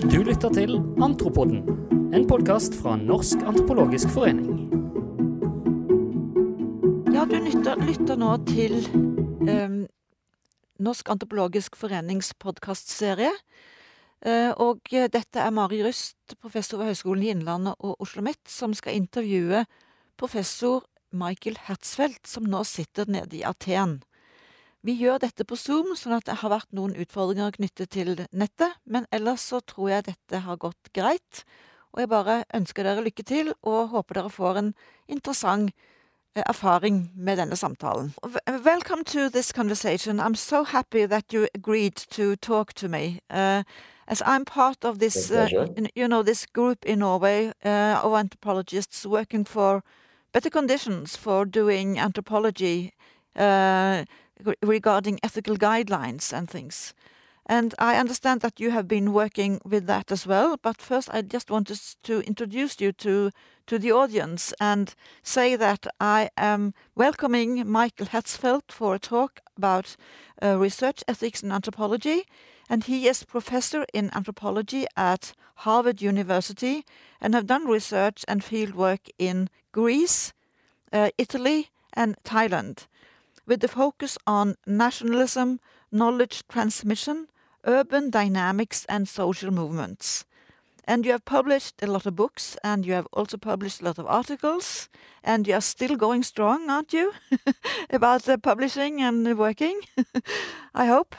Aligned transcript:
Du 0.00 0.22
lytter 0.24 0.48
til 0.48 0.78
Antropoden, 1.04 1.58
en 2.16 2.22
podkast 2.24 2.72
fra 2.80 2.94
Norsk 2.96 3.42
antropologisk 3.44 4.08
forening. 4.14 4.62
Ja, 7.12 7.26
du 7.28 7.36
lytter, 7.44 7.76
lytter 7.84 8.16
nå 8.16 8.30
til 8.48 8.78
eh, 9.44 9.74
Norsk 10.80 11.12
antropologisk 11.12 11.76
forenings 11.76 12.32
podkastserie. 12.40 13.34
Eh, 14.24 14.48
og 14.56 14.88
dette 14.88 15.44
er 15.44 15.52
Mari 15.52 15.82
Rust, 15.84 16.32
professor 16.40 16.80
ved 16.80 16.94
Høgskolen 16.94 17.26
i 17.26 17.32
Innlandet 17.34 17.76
og 17.84 18.00
Oslo 18.00 18.24
Mitt, 18.24 18.46
som 18.48 18.72
skal 18.72 18.96
intervjue 19.02 19.66
professor 20.16 20.86
Michael 21.12 21.60
Hertzfeldt, 21.66 22.24
som 22.24 22.48
nå 22.48 22.64
sitter 22.64 23.04
nede 23.04 23.36
i 23.36 23.44
Aten. 23.44 23.98
Vi 24.80 24.94
gjør 24.96 25.18
dette 25.20 25.44
på 25.44 25.58
Zoom, 25.60 25.90
sånn 25.92 26.14
at 26.16 26.24
det 26.24 26.38
har 26.40 26.52
vært 26.54 26.70
noen 26.72 26.94
utfordringer 26.96 27.52
knyttet 27.52 27.90
til 27.92 28.14
nettet, 28.32 28.78
men 28.88 29.04
ellers 29.12 29.42
så 29.50 29.58
tror 29.60 29.90
jeg 29.92 30.06
dette 30.06 30.40
har 30.40 30.56
gått 30.56 30.88
greit. 30.96 31.42
Og 31.92 32.00
jeg 32.00 32.08
bare 32.08 32.36
ønsker 32.56 32.88
dere 32.88 33.04
lykke 33.04 33.24
til, 33.28 33.52
og 33.60 33.90
håper 33.92 34.16
dere 34.16 34.30
får 34.32 34.60
en 34.62 34.70
interessant 35.04 35.68
eh, 36.32 36.40
erfaring 36.46 37.10
med 37.12 37.42
denne 37.42 37.58
samtalen. 37.60 38.14
Welcome 38.48 39.04
to 39.12 39.28
this 39.28 39.52
conversation. 39.52 40.16
I'm 40.16 40.34
so 40.34 40.64
happy 40.64 41.04
that 41.04 41.34
you 41.34 41.48
agreed 41.54 41.96
to 42.16 42.36
talk 42.36 42.72
to 42.80 42.88
me. 42.88 43.20
Uh, 43.28 43.64
as 44.08 44.22
I'm 44.24 44.46
part 44.46 44.84
of 44.84 44.98
this, 44.98 45.30
uh, 45.30 45.46
you 45.94 46.08
know, 46.08 46.22
this 46.22 46.46
group 46.46 46.86
in 46.86 47.00
Norway 47.00 47.52
uh, 47.66 48.00
of 48.02 48.14
anthropologists 48.14 49.04
working 49.04 49.44
for 49.44 49.82
better 50.32 50.48
conditions 50.48 51.16
for 51.16 51.44
doing 51.44 51.98
anthropology 51.98 52.94
uh, 53.36 54.04
regarding 54.62 55.20
ethical 55.22 55.56
guidelines 55.56 56.32
and 56.32 56.48
things. 56.48 56.94
And 57.46 57.74
I 57.80 57.96
understand 57.96 58.42
that 58.42 58.60
you 58.60 58.70
have 58.70 58.86
been 58.86 59.12
working 59.12 59.60
with 59.64 59.86
that 59.86 60.12
as 60.12 60.24
well. 60.24 60.56
But 60.62 60.80
first, 60.80 61.08
I 61.12 61.22
just 61.22 61.50
wanted 61.50 61.80
to 62.04 62.20
introduce 62.20 62.80
you 62.80 62.92
to 62.92 63.30
to 63.66 63.78
the 63.78 63.92
audience 63.92 64.54
and 64.60 64.94
say 65.22 65.56
that 65.56 65.86
I 66.00 66.30
am 66.36 66.74
welcoming 66.96 67.70
Michael 67.70 68.06
Herzfeld 68.06 68.72
for 68.72 68.94
a 68.94 68.98
talk 68.98 69.40
about 69.56 69.96
uh, 70.42 70.58
research 70.58 71.04
ethics 71.06 71.42
in 71.42 71.52
anthropology. 71.52 72.24
And 72.68 72.84
he 72.84 73.08
is 73.08 73.24
professor 73.24 73.84
in 73.92 74.10
anthropology 74.12 74.86
at 74.96 75.34
Harvard 75.54 76.02
University 76.02 76.84
and 77.20 77.34
have 77.34 77.46
done 77.46 77.66
research 77.66 78.24
and 78.26 78.42
fieldwork 78.42 79.08
in 79.18 79.48
Greece, 79.72 80.32
uh, 80.92 81.10
Italy, 81.16 81.70
and 81.92 82.16
Thailand 82.24 82.86
with 83.46 83.60
the 83.60 83.68
focus 83.68 84.18
on 84.26 84.56
nationalism, 84.66 85.60
knowledge 85.90 86.42
transmission, 86.48 87.28
urban 87.64 88.10
dynamics, 88.10 88.86
and 88.88 89.08
social 89.08 89.50
movements. 89.50 90.24
And 90.84 91.04
you 91.04 91.12
have 91.12 91.24
published 91.24 91.82
a 91.82 91.86
lot 91.86 92.06
of 92.06 92.16
books, 92.16 92.56
and 92.64 92.84
you 92.84 92.94
have 92.94 93.06
also 93.12 93.36
published 93.36 93.80
a 93.80 93.84
lot 93.84 93.98
of 93.98 94.06
articles, 94.06 94.88
and 95.22 95.46
you 95.46 95.54
are 95.54 95.60
still 95.60 95.96
going 95.96 96.22
strong, 96.22 96.70
aren't 96.70 96.92
you? 96.92 97.12
About 97.90 98.22
the 98.22 98.38
publishing 98.38 99.00
and 99.00 99.38
working, 99.38 99.80
I 100.74 100.86
hope. 100.86 101.14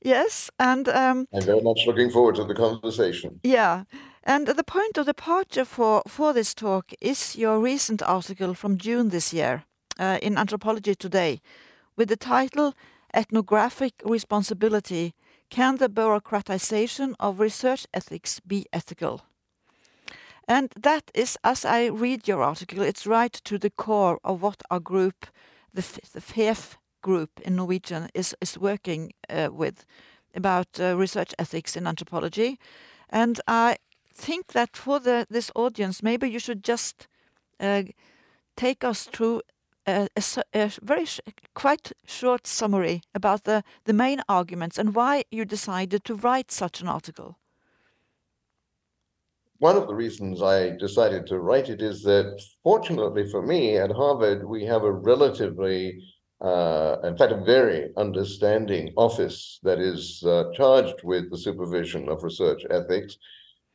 Yes, 0.00 0.50
and 0.60 0.88
um, 0.88 1.26
I'm 1.34 1.42
very 1.42 1.60
much 1.60 1.80
looking 1.86 2.10
forward 2.10 2.36
to 2.36 2.44
the 2.44 2.54
conversation. 2.54 3.40
Yeah, 3.42 3.84
and 4.22 4.46
the 4.46 4.62
point 4.62 4.96
of 4.98 5.06
departure 5.06 5.64
for 5.64 6.02
for 6.06 6.32
this 6.32 6.54
talk 6.54 6.92
is 7.00 7.34
your 7.34 7.58
recent 7.58 8.02
article 8.02 8.54
from 8.54 8.78
June 8.78 9.08
this 9.08 9.32
year 9.32 9.64
uh, 9.98 10.18
in 10.22 10.38
Anthropology 10.38 10.94
Today, 10.94 11.40
with 11.96 12.08
the 12.08 12.16
title 12.16 12.74
Ethnographic 13.14 13.94
Responsibility 14.04 15.14
Can 15.50 15.76
the 15.76 15.88
Bureaucratization 15.88 17.14
of 17.18 17.40
Research 17.40 17.86
Ethics 17.92 18.40
Be 18.40 18.66
Ethical? 18.72 19.22
And 20.46 20.72
that 20.80 21.10
is, 21.14 21.36
as 21.44 21.64
I 21.64 21.86
read 21.86 22.26
your 22.26 22.42
article, 22.42 22.82
it's 22.82 23.06
right 23.06 23.32
to 23.44 23.58
the 23.58 23.70
core 23.70 24.18
of 24.24 24.40
what 24.40 24.62
our 24.70 24.80
group, 24.80 25.26
the, 25.74 25.82
the 26.12 26.20
FEF 26.20 26.78
group 27.02 27.40
in 27.40 27.56
Norwegian, 27.56 28.08
is, 28.14 28.34
is 28.40 28.58
working 28.58 29.12
uh, 29.28 29.48
with 29.52 29.84
about 30.34 30.68
uh, 30.80 30.96
research 30.96 31.34
ethics 31.38 31.76
in 31.76 31.86
anthropology. 31.86 32.58
And 33.10 33.40
I 33.46 33.76
think 34.14 34.52
that 34.52 34.76
for 34.76 35.00
the, 35.00 35.26
this 35.28 35.50
audience, 35.54 36.02
maybe 36.02 36.28
you 36.28 36.38
should 36.38 36.64
just 36.64 37.08
uh, 37.60 37.82
take 38.56 38.84
us 38.84 39.04
through 39.04 39.42
a, 39.88 40.08
a, 40.16 40.22
a 40.54 40.70
very 40.82 41.06
sh 41.06 41.20
quite 41.54 41.92
short 42.06 42.46
summary 42.46 43.02
about 43.14 43.44
the, 43.44 43.62
the 43.84 43.92
main 43.92 44.20
arguments 44.28 44.78
and 44.78 44.94
why 44.94 45.24
you 45.30 45.44
decided 45.44 46.04
to 46.04 46.14
write 46.14 46.50
such 46.50 46.80
an 46.80 46.88
article. 46.88 47.38
One 49.58 49.76
of 49.76 49.88
the 49.88 49.94
reasons 49.94 50.40
I 50.40 50.76
decided 50.76 51.26
to 51.26 51.40
write 51.40 51.68
it 51.68 51.82
is 51.82 52.02
that, 52.04 52.40
fortunately 52.62 53.28
for 53.28 53.42
me, 53.42 53.76
at 53.76 53.90
Harvard, 53.90 54.46
we 54.46 54.64
have 54.66 54.84
a 54.84 54.92
relatively, 54.92 56.00
uh, 56.40 56.96
in 57.02 57.16
fact, 57.16 57.32
a 57.32 57.44
very 57.44 57.90
understanding 57.96 58.92
office 58.96 59.58
that 59.64 59.80
is 59.80 60.22
uh, 60.24 60.44
charged 60.54 61.02
with 61.02 61.30
the 61.30 61.38
supervision 61.38 62.08
of 62.08 62.22
research 62.22 62.62
ethics. 62.70 63.16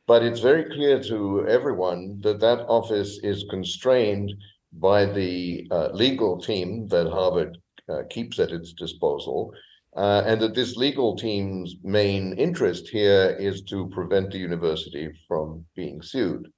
But 0.06 0.22
it's 0.22 0.40
very 0.40 0.64
clear 0.64 1.02
to 1.02 1.46
everyone 1.48 2.20
that 2.22 2.40
that 2.40 2.60
office 2.66 3.18
is 3.22 3.44
constrained 3.50 4.32
by 4.78 5.06
the 5.06 5.66
uh, 5.70 5.88
legal 5.92 6.38
team 6.40 6.88
that 6.88 7.08
Harvard 7.08 7.56
uh, 7.88 8.02
keeps 8.10 8.38
at 8.38 8.50
its 8.50 8.72
disposal, 8.72 9.52
uh, 9.96 10.22
and 10.26 10.40
that 10.40 10.54
this 10.54 10.76
legal 10.76 11.16
team's 11.16 11.76
main 11.82 12.34
interest 12.34 12.88
here 12.88 13.36
is 13.38 13.62
to 13.62 13.88
prevent 13.88 14.30
the 14.30 14.38
university 14.38 15.08
from 15.28 15.64
being 15.76 16.02
sued. 16.02 16.48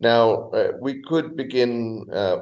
Now, 0.00 0.50
uh, 0.50 0.72
we 0.80 1.02
could 1.02 1.36
begin 1.36 2.06
uh, 2.12 2.38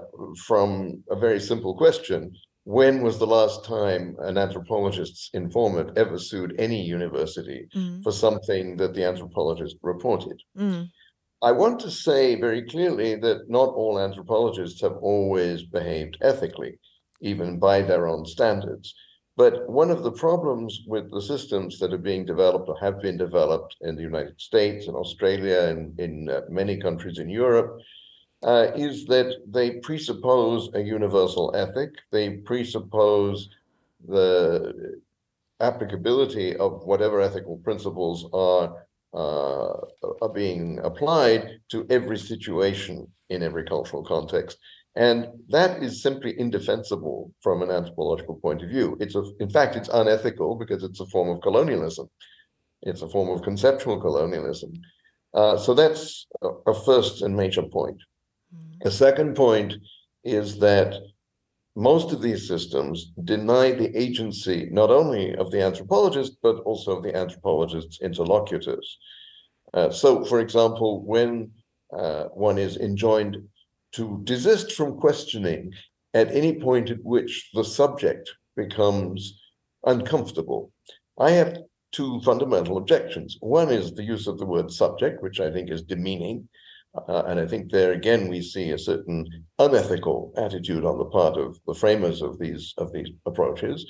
from 0.46 1.02
a 1.10 1.16
very 1.16 1.40
simple 1.40 1.76
question. 1.76 2.34
When 2.64 3.00
was 3.02 3.18
the 3.18 3.26
last 3.26 3.64
time 3.64 4.16
an 4.18 4.36
anthropologist's 4.36 5.30
informant 5.32 5.96
ever 5.96 6.18
sued 6.18 6.56
any 6.58 6.82
university 6.82 7.68
mm. 7.74 8.02
for 8.02 8.10
something 8.10 8.76
that 8.78 8.92
the 8.92 9.04
anthropologist 9.04 9.76
reported? 9.82 10.38
Mm. 10.58 10.88
I 11.42 11.52
want 11.52 11.80
to 11.80 11.90
say 11.90 12.34
very 12.40 12.62
clearly 12.62 13.14
that 13.16 13.50
not 13.50 13.68
all 13.74 13.98
anthropologists 13.98 14.80
have 14.80 14.96
always 15.02 15.62
behaved 15.62 16.16
ethically, 16.22 16.78
even 17.20 17.58
by 17.58 17.82
their 17.82 18.08
own 18.08 18.24
standards. 18.24 18.94
But 19.36 19.68
one 19.68 19.90
of 19.90 20.02
the 20.02 20.12
problems 20.12 20.80
with 20.86 21.10
the 21.10 21.20
systems 21.20 21.78
that 21.78 21.92
are 21.92 21.98
being 21.98 22.24
developed 22.24 22.70
or 22.70 22.78
have 22.80 23.02
been 23.02 23.18
developed 23.18 23.76
in 23.82 23.94
the 23.94 24.02
United 24.02 24.40
States 24.40 24.86
and 24.86 24.96
Australia 24.96 25.60
and 25.68 25.98
in 26.00 26.30
uh, 26.30 26.40
many 26.48 26.78
countries 26.78 27.18
in 27.18 27.28
Europe 27.28 27.78
uh, 28.42 28.68
is 28.74 29.04
that 29.06 29.34
they 29.46 29.72
presuppose 29.80 30.70
a 30.72 30.80
universal 30.80 31.54
ethic. 31.54 31.90
They 32.12 32.38
presuppose 32.38 33.50
the 34.08 35.00
applicability 35.60 36.56
of 36.56 36.84
whatever 36.84 37.20
ethical 37.20 37.58
principles 37.58 38.26
are 38.32 38.86
uh, 39.14 39.72
are 40.22 40.32
being 40.32 40.78
applied 40.82 41.60
to 41.70 41.86
every 41.90 42.18
situation 42.18 43.06
in 43.30 43.42
every 43.42 43.64
cultural 43.64 44.04
context. 44.04 44.58
And 44.96 45.28
that 45.50 45.82
is 45.82 46.02
simply 46.02 46.38
indefensible 46.38 47.32
from 47.42 47.62
an 47.62 47.70
anthropological 47.70 48.36
point 48.36 48.62
of 48.62 48.70
view. 48.70 48.96
It's 48.98 49.14
a, 49.14 49.24
in 49.40 49.50
fact, 49.50 49.76
it's 49.76 49.90
unethical 49.90 50.56
because 50.56 50.82
it's 50.82 51.00
a 51.00 51.06
form 51.06 51.28
of 51.28 51.42
colonialism. 51.42 52.08
It's 52.82 53.02
a 53.02 53.08
form 53.08 53.28
of 53.28 53.42
conceptual 53.42 54.00
colonialism. 54.00 54.72
Uh, 55.34 55.58
so 55.58 55.74
that's 55.74 56.26
a, 56.42 56.48
a, 56.66 56.84
first 56.84 57.20
and 57.20 57.36
major 57.36 57.62
point. 57.62 57.98
Mm. 58.54 58.86
A 58.86 58.90
second 58.90 59.34
point 59.34 59.74
is 60.24 60.58
that 60.60 60.94
most 61.76 62.10
of 62.10 62.22
these 62.22 62.48
systems 62.48 63.12
deny 63.24 63.70
the 63.70 63.94
agency 63.94 64.68
not 64.72 64.90
only 64.90 65.36
of 65.36 65.50
the 65.50 65.62
anthropologist, 65.62 66.38
but 66.42 66.56
also 66.60 66.96
of 66.96 67.02
the 67.02 67.12
anthropologist's 67.12 68.00
interlocutors. 68.00 68.98
Uh, 69.74 69.90
so, 69.90 70.24
for 70.24 70.40
example, 70.40 71.04
when 71.04 71.50
uh, 71.96 72.24
one 72.32 72.56
is 72.56 72.78
enjoined 72.78 73.36
to 73.92 74.20
desist 74.24 74.72
from 74.72 74.98
questioning 74.98 75.70
at 76.14 76.32
any 76.32 76.58
point 76.58 76.88
at 76.88 77.04
which 77.04 77.50
the 77.52 77.64
subject 77.64 78.30
becomes 78.56 79.38
uncomfortable, 79.84 80.72
I 81.18 81.32
have 81.32 81.58
two 81.92 82.20
fundamental 82.22 82.78
objections. 82.78 83.36
One 83.40 83.70
is 83.70 83.92
the 83.92 84.02
use 84.02 84.26
of 84.26 84.38
the 84.38 84.46
word 84.46 84.70
subject, 84.70 85.22
which 85.22 85.40
I 85.40 85.50
think 85.50 85.70
is 85.70 85.82
demeaning. 85.82 86.48
Uh, 87.08 87.22
and 87.26 87.40
I 87.40 87.46
think 87.46 87.70
there 87.70 87.92
again 87.92 88.28
we 88.28 88.42
see 88.42 88.70
a 88.70 88.78
certain 88.78 89.26
unethical 89.58 90.32
attitude 90.36 90.84
on 90.84 90.98
the 90.98 91.04
part 91.06 91.36
of 91.36 91.58
the 91.66 91.74
framers 91.74 92.22
of 92.22 92.38
these 92.38 92.74
of 92.78 92.92
these 92.92 93.08
approaches. 93.26 93.86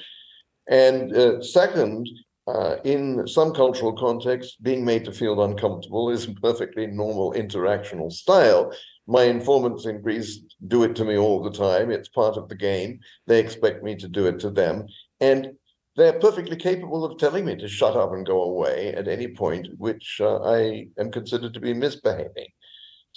And 0.68 1.16
uh, 1.16 1.42
second, 1.42 2.08
uh, 2.48 2.76
in 2.84 3.26
some 3.26 3.52
cultural 3.52 3.92
contexts, 3.92 4.56
being 4.62 4.84
made 4.84 5.04
to 5.04 5.12
feel 5.12 5.42
uncomfortable 5.42 6.10
is 6.10 6.26
a 6.26 6.34
perfectly 6.34 6.86
normal 6.86 7.32
interactional 7.32 8.12
style. 8.12 8.72
My 9.06 9.24
informants 9.24 9.86
in 9.86 10.00
Greece 10.00 10.40
do 10.66 10.82
it 10.82 10.96
to 10.96 11.04
me 11.04 11.16
all 11.16 11.42
the 11.42 11.50
time. 11.50 11.90
It's 11.90 12.08
part 12.08 12.36
of 12.36 12.48
the 12.48 12.56
game. 12.56 13.00
They 13.26 13.40
expect 13.40 13.82
me 13.82 13.96
to 13.96 14.08
do 14.08 14.26
it 14.26 14.38
to 14.40 14.50
them. 14.50 14.86
And 15.20 15.52
they're 15.96 16.20
perfectly 16.20 16.56
capable 16.56 17.04
of 17.04 17.18
telling 17.18 17.46
me 17.46 17.56
to 17.56 17.68
shut 17.68 17.96
up 17.96 18.12
and 18.12 18.26
go 18.26 18.42
away 18.42 18.92
at 18.92 19.08
any 19.08 19.28
point, 19.28 19.68
which 19.78 20.18
uh, 20.20 20.42
I 20.42 20.88
am 20.98 21.10
considered 21.10 21.54
to 21.54 21.60
be 21.60 21.72
misbehaving. 21.72 22.48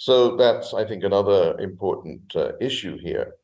So 0.00 0.34
that's, 0.34 0.72
I 0.72 0.86
think, 0.86 1.04
another 1.04 1.60
important 1.60 2.34
uh, 2.34 2.52
issue 2.58 2.96
here. 2.96 3.34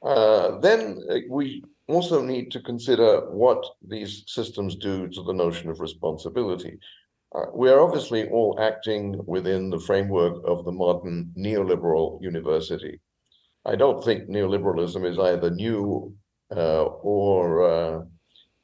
Uh, 0.00 0.60
then 0.60 1.02
uh, 1.10 1.16
we 1.28 1.64
also 1.88 2.22
need 2.22 2.52
to 2.52 2.60
consider 2.60 3.28
what 3.28 3.60
these 3.82 4.22
systems 4.28 4.76
do 4.76 5.08
to 5.08 5.22
the 5.24 5.32
notion 5.32 5.68
of 5.68 5.80
responsibility. 5.80 6.78
Uh, 7.34 7.46
we 7.52 7.68
are 7.70 7.80
obviously 7.80 8.28
all 8.28 8.56
acting 8.60 9.20
within 9.26 9.68
the 9.68 9.80
framework 9.80 10.36
of 10.44 10.64
the 10.64 10.70
modern 10.70 11.32
neoliberal 11.36 12.22
university. 12.22 13.00
I 13.66 13.74
don't 13.74 14.04
think 14.04 14.28
neoliberalism 14.28 15.04
is 15.10 15.18
either 15.18 15.50
new 15.50 16.14
uh, 16.54 16.84
or 16.84 17.64
uh, 17.64 18.00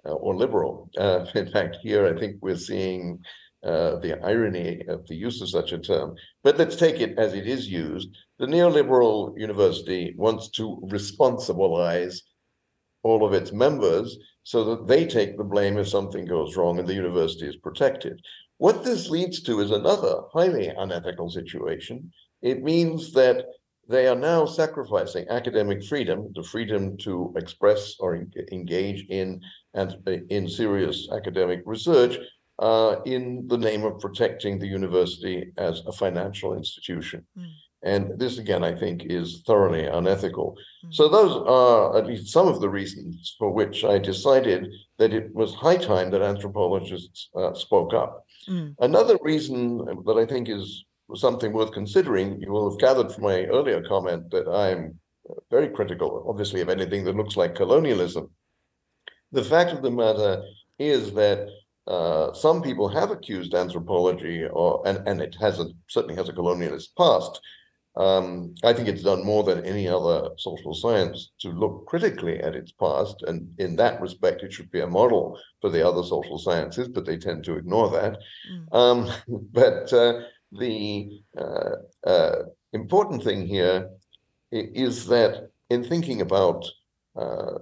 or 0.04 0.36
liberal. 0.36 0.90
Uh, 0.96 1.26
in 1.34 1.50
fact, 1.50 1.78
here 1.82 2.06
I 2.06 2.16
think 2.16 2.36
we're 2.40 2.56
seeing 2.56 3.18
uh, 3.66 3.96
the 3.96 4.16
irony 4.24 4.82
of 4.86 5.06
the 5.08 5.16
use 5.16 5.42
of 5.42 5.48
such 5.48 5.72
a 5.72 5.78
term. 5.78 6.14
But 6.44 6.56
let's 6.56 6.76
take 6.76 7.00
it 7.00 7.18
as 7.18 7.34
it 7.34 7.46
is 7.46 7.68
used. 7.68 8.08
The 8.38 8.46
neoliberal 8.46 9.36
university 9.36 10.14
wants 10.16 10.50
to 10.50 10.78
responsibilize 10.84 12.22
all 13.02 13.26
of 13.26 13.32
its 13.32 13.52
members 13.52 14.16
so 14.44 14.64
that 14.64 14.86
they 14.86 15.04
take 15.04 15.36
the 15.36 15.44
blame 15.44 15.78
if 15.78 15.88
something 15.88 16.24
goes 16.24 16.56
wrong 16.56 16.78
and 16.78 16.86
the 16.86 16.94
university 16.94 17.46
is 17.46 17.56
protected. 17.56 18.20
What 18.58 18.84
this 18.84 19.10
leads 19.10 19.42
to 19.42 19.60
is 19.60 19.70
another 19.70 20.22
highly 20.32 20.68
unethical 20.68 21.30
situation. 21.30 22.12
It 22.42 22.62
means 22.62 23.12
that 23.12 23.46
they 23.88 24.08
are 24.08 24.16
now 24.16 24.46
sacrificing 24.46 25.26
academic 25.28 25.84
freedom, 25.84 26.32
the 26.34 26.42
freedom 26.42 26.96
to 26.98 27.32
express 27.36 27.96
or 28.00 28.16
engage 28.52 29.06
in 29.08 29.40
and 29.74 29.96
in 30.30 30.48
serious 30.48 31.08
academic 31.12 31.62
research, 31.66 32.18
uh, 32.58 32.96
in 33.04 33.46
the 33.48 33.58
name 33.58 33.84
of 33.84 34.00
protecting 34.00 34.58
the 34.58 34.66
university 34.66 35.52
as 35.58 35.82
a 35.86 35.92
financial 35.92 36.54
institution. 36.54 37.26
Mm. 37.38 37.50
And 37.82 38.18
this, 38.18 38.38
again, 38.38 38.64
I 38.64 38.74
think 38.74 39.04
is 39.04 39.42
thoroughly 39.46 39.84
unethical. 39.86 40.56
Mm. 40.84 40.94
So, 40.94 41.08
those 41.08 41.36
are 41.46 41.96
at 41.98 42.06
least 42.06 42.32
some 42.32 42.48
of 42.48 42.60
the 42.60 42.68
reasons 42.68 43.36
for 43.38 43.50
which 43.50 43.84
I 43.84 43.98
decided 43.98 44.72
that 44.98 45.12
it 45.12 45.34
was 45.34 45.54
high 45.54 45.76
time 45.76 46.10
that 46.10 46.22
anthropologists 46.22 47.28
uh, 47.36 47.52
spoke 47.54 47.92
up. 47.94 48.24
Mm. 48.48 48.74
Another 48.80 49.18
reason 49.22 49.78
that 50.06 50.16
I 50.16 50.24
think 50.24 50.48
is 50.48 50.84
something 51.14 51.52
worth 51.52 51.72
considering, 51.72 52.40
you 52.40 52.50
will 52.50 52.70
have 52.70 52.80
gathered 52.80 53.12
from 53.12 53.24
my 53.24 53.44
earlier 53.44 53.82
comment 53.82 54.30
that 54.30 54.48
I'm 54.48 54.98
very 55.50 55.68
critical, 55.68 56.24
obviously, 56.28 56.60
of 56.60 56.68
anything 56.68 57.04
that 57.04 57.16
looks 57.16 57.36
like 57.36 57.54
colonialism. 57.54 58.30
The 59.32 59.44
fact 59.44 59.72
of 59.72 59.82
the 59.82 59.90
matter 59.90 60.42
is 60.78 61.12
that 61.12 61.48
uh, 61.86 62.32
some 62.32 62.62
people 62.62 62.88
have 62.88 63.10
accused 63.10 63.54
anthropology, 63.54 64.44
or 64.44 64.82
and, 64.86 65.06
and 65.06 65.20
it 65.20 65.36
has 65.40 65.60
a, 65.60 65.66
certainly 65.88 66.16
has 66.16 66.28
a 66.28 66.32
colonialist 66.32 66.88
past. 66.98 67.40
Um, 67.96 68.54
I 68.62 68.74
think 68.74 68.88
it's 68.88 69.02
done 69.02 69.24
more 69.24 69.42
than 69.42 69.64
any 69.64 69.88
other 69.88 70.28
social 70.36 70.74
science 70.74 71.30
to 71.40 71.48
look 71.48 71.86
critically 71.86 72.40
at 72.40 72.54
its 72.54 72.72
past, 72.72 73.22
and 73.26 73.48
in 73.58 73.76
that 73.76 74.00
respect, 74.00 74.42
it 74.42 74.52
should 74.52 74.70
be 74.70 74.80
a 74.80 74.86
model 74.86 75.38
for 75.60 75.70
the 75.70 75.86
other 75.86 76.02
social 76.02 76.38
sciences. 76.38 76.88
But 76.88 77.06
they 77.06 77.16
tend 77.16 77.44
to 77.44 77.56
ignore 77.56 77.90
that. 77.90 78.18
Mm. 78.52 78.74
Um, 78.74 79.48
but 79.52 79.92
uh, 79.92 80.22
the 80.52 81.20
uh, 81.38 81.70
uh, 82.06 82.42
important 82.72 83.22
thing 83.22 83.46
here 83.46 83.90
is 84.50 85.06
that 85.06 85.50
in 85.70 85.84
thinking 85.84 86.20
about 86.20 86.64
uh, 87.16 87.58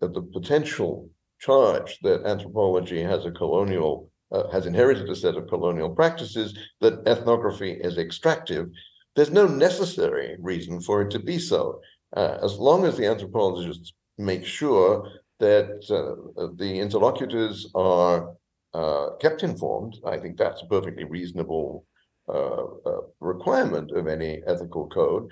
the 0.00 0.22
potential 0.32 1.08
charge 1.40 1.98
that 2.02 2.26
anthropology 2.26 3.02
has 3.02 3.24
a 3.24 3.30
colonial 3.30 4.10
uh, 4.32 4.48
has 4.50 4.66
inherited 4.66 5.08
a 5.08 5.16
set 5.16 5.34
of 5.34 5.48
colonial 5.48 5.90
practices 5.90 6.56
that 6.80 7.02
ethnography 7.06 7.72
is 7.72 7.98
extractive 7.98 8.68
there's 9.16 9.30
no 9.30 9.46
necessary 9.46 10.36
reason 10.40 10.80
for 10.80 11.02
it 11.02 11.10
to 11.10 11.18
be 11.18 11.38
so. 11.38 11.80
Uh, 12.16 12.38
as 12.42 12.58
long 12.58 12.84
as 12.84 12.96
the 12.96 13.06
anthropologists 13.06 13.92
make 14.18 14.44
sure 14.44 15.08
that 15.38 15.70
uh, 15.90 16.48
the 16.56 16.78
interlocutors 16.78 17.70
are 17.74 18.34
uh, 18.74 19.10
kept 19.20 19.42
informed 19.42 19.96
i 20.06 20.16
think 20.18 20.36
that's 20.36 20.62
a 20.62 20.66
perfectly 20.66 21.04
reasonable 21.04 21.86
uh, 22.28 22.64
uh, 22.86 23.00
requirement 23.20 23.90
of 23.92 24.06
any 24.06 24.42
ethical 24.46 24.86
code 24.88 25.28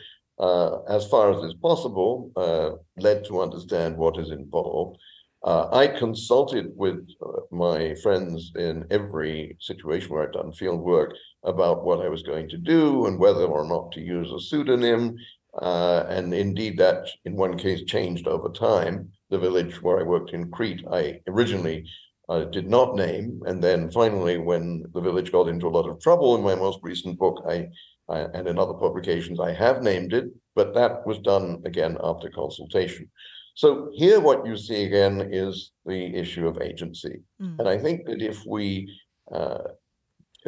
as 0.89 1.07
far 1.09 1.33
as 1.33 1.43
is 1.45 1.55
possible 1.55 2.33
led 2.97 3.25
to 3.25 3.41
understand 3.41 3.97
what 3.97 4.19
is 4.19 4.31
involved 4.31 4.99
uh, 5.45 5.69
I 5.73 5.87
consulted 5.87 6.73
with 6.75 7.09
uh, 7.25 7.41
my 7.53 7.95
friends 7.97 8.53
in 8.57 8.85
every 8.91 9.57
situation 9.61 10.11
where 10.11 10.25
I'd 10.25 10.33
done 10.33 10.53
field 10.53 10.81
work 10.81 11.15
about 11.45 11.85
what 11.85 12.05
I 12.05 12.09
was 12.09 12.23
going 12.23 12.49
to 12.49 12.59
do 12.59 13.07
and 13.07 13.19
whether 13.19 13.45
or 13.45 13.65
not 13.65 13.93
to 13.93 14.01
use 14.01 14.33
a 14.33 14.41
pseudonym. 14.41 15.17
Uh, 15.63 16.05
and 16.09 16.35
indeed, 16.35 16.77
that 16.79 17.09
in 17.25 17.37
one 17.37 17.57
case 17.57 17.85
changed 17.85 18.27
over 18.27 18.49
time. 18.49 19.11
The 19.31 19.39
village 19.39 19.81
where 19.83 20.01
I 20.01 20.03
worked 20.03 20.33
in 20.33 20.51
Crete, 20.51 20.85
I 20.91 21.21
originally 21.29 21.89
uh, 22.29 22.45
did 22.45 22.69
not 22.69 22.97
name. 22.97 23.41
And 23.47 23.63
then 23.63 23.91
finally, 23.91 24.39
when 24.39 24.85
the 24.93 25.01
village 25.01 25.31
got 25.31 25.49
into 25.49 25.69
a 25.69 25.71
lot 25.71 25.89
of 25.89 26.01
trouble 26.01 26.35
in 26.37 26.43
my 26.43 26.55
most 26.55 26.81
recent 26.83 27.19
book, 27.19 27.45
I, 27.49 27.69
and 28.09 28.49
in 28.49 28.59
other 28.59 28.75
publications, 28.75 29.39
I 29.39 29.53
have 29.53 29.83
named 29.83 30.13
it, 30.15 30.27
but 30.55 30.75
that 30.75 31.07
was 31.07 31.19
done 31.19 31.63
again 31.65 31.97
after 32.03 32.29
consultation. 32.31 33.09
So 33.59 33.91
here, 33.93 34.21
what 34.21 34.47
you 34.47 34.57
see 34.57 34.85
again 34.85 35.31
is 35.33 35.73
the 35.85 36.15
issue 36.15 36.47
of 36.47 36.63
agency. 36.63 37.23
Mm. 37.43 37.59
And 37.59 37.69
I 37.69 37.77
think 37.77 38.07
that 38.07 38.23
if 38.23 38.47
we 38.47 38.89
uh, 39.35 39.65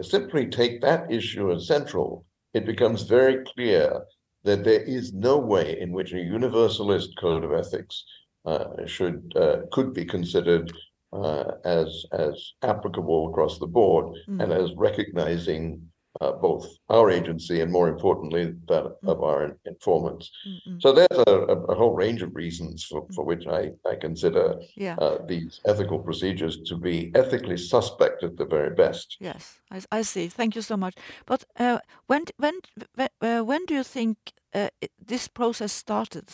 simply 0.00 0.46
take 0.46 0.80
that 0.82 1.10
issue 1.10 1.50
as 1.50 1.66
central, 1.66 2.24
it 2.54 2.64
becomes 2.64 3.02
very 3.02 3.44
clear 3.52 4.02
that 4.44 4.62
there 4.62 4.84
is 4.84 5.12
no 5.12 5.38
way 5.38 5.76
in 5.80 5.90
which 5.90 6.12
a 6.12 6.20
universalist 6.20 7.10
code 7.20 7.42
of 7.42 7.52
ethics 7.52 8.04
uh, 8.46 8.86
should 8.86 9.32
uh, 9.34 9.62
could 9.72 9.92
be 9.92 10.04
considered 10.04 10.72
uh, 11.12 11.50
as 11.64 12.06
as 12.12 12.52
applicable 12.62 13.30
across 13.30 13.58
the 13.58 13.66
board 13.66 14.14
mm. 14.28 14.40
and 14.40 14.52
as 14.52 14.70
recognizing 14.76 15.82
uh, 16.20 16.32
both 16.32 16.66
our 16.88 17.10
agency 17.10 17.60
and 17.60 17.70
more 17.70 17.88
importantly 17.88 18.54
that 18.68 18.84
mm. 18.84 19.08
of 19.08 19.22
our 19.22 19.56
informants. 19.64 20.30
Mm-mm. 20.46 20.82
So 20.82 20.92
there's 20.92 21.24
a, 21.26 21.32
a, 21.32 21.74
whole 21.74 21.94
range 21.94 22.22
of 22.22 22.34
reasons 22.34 22.84
for, 22.84 23.06
for 23.14 23.24
which 23.24 23.46
I, 23.46 23.70
I 23.88 23.94
consider 23.94 24.56
yeah. 24.76 24.96
uh, 24.96 25.18
these 25.26 25.60
ethical 25.66 25.98
procedures 25.98 26.60
to 26.62 26.76
be 26.76 27.12
ethically 27.14 27.56
suspect 27.56 28.22
at 28.24 28.36
the 28.36 28.44
very 28.44 28.74
best. 28.74 29.16
Yes, 29.20 29.60
I, 29.70 29.80
I 29.92 30.02
see. 30.02 30.28
Thank 30.28 30.56
you 30.56 30.62
so 30.62 30.76
much. 30.76 30.94
But 31.26 31.44
uh, 31.58 31.78
when 32.06 32.24
when 32.38 32.54
when, 32.96 33.08
uh, 33.20 33.42
when 33.42 33.64
do 33.66 33.74
you 33.74 33.84
think 33.84 34.16
uh, 34.54 34.68
it, 34.80 34.90
this 35.06 35.28
process 35.28 35.72
started? 35.72 36.28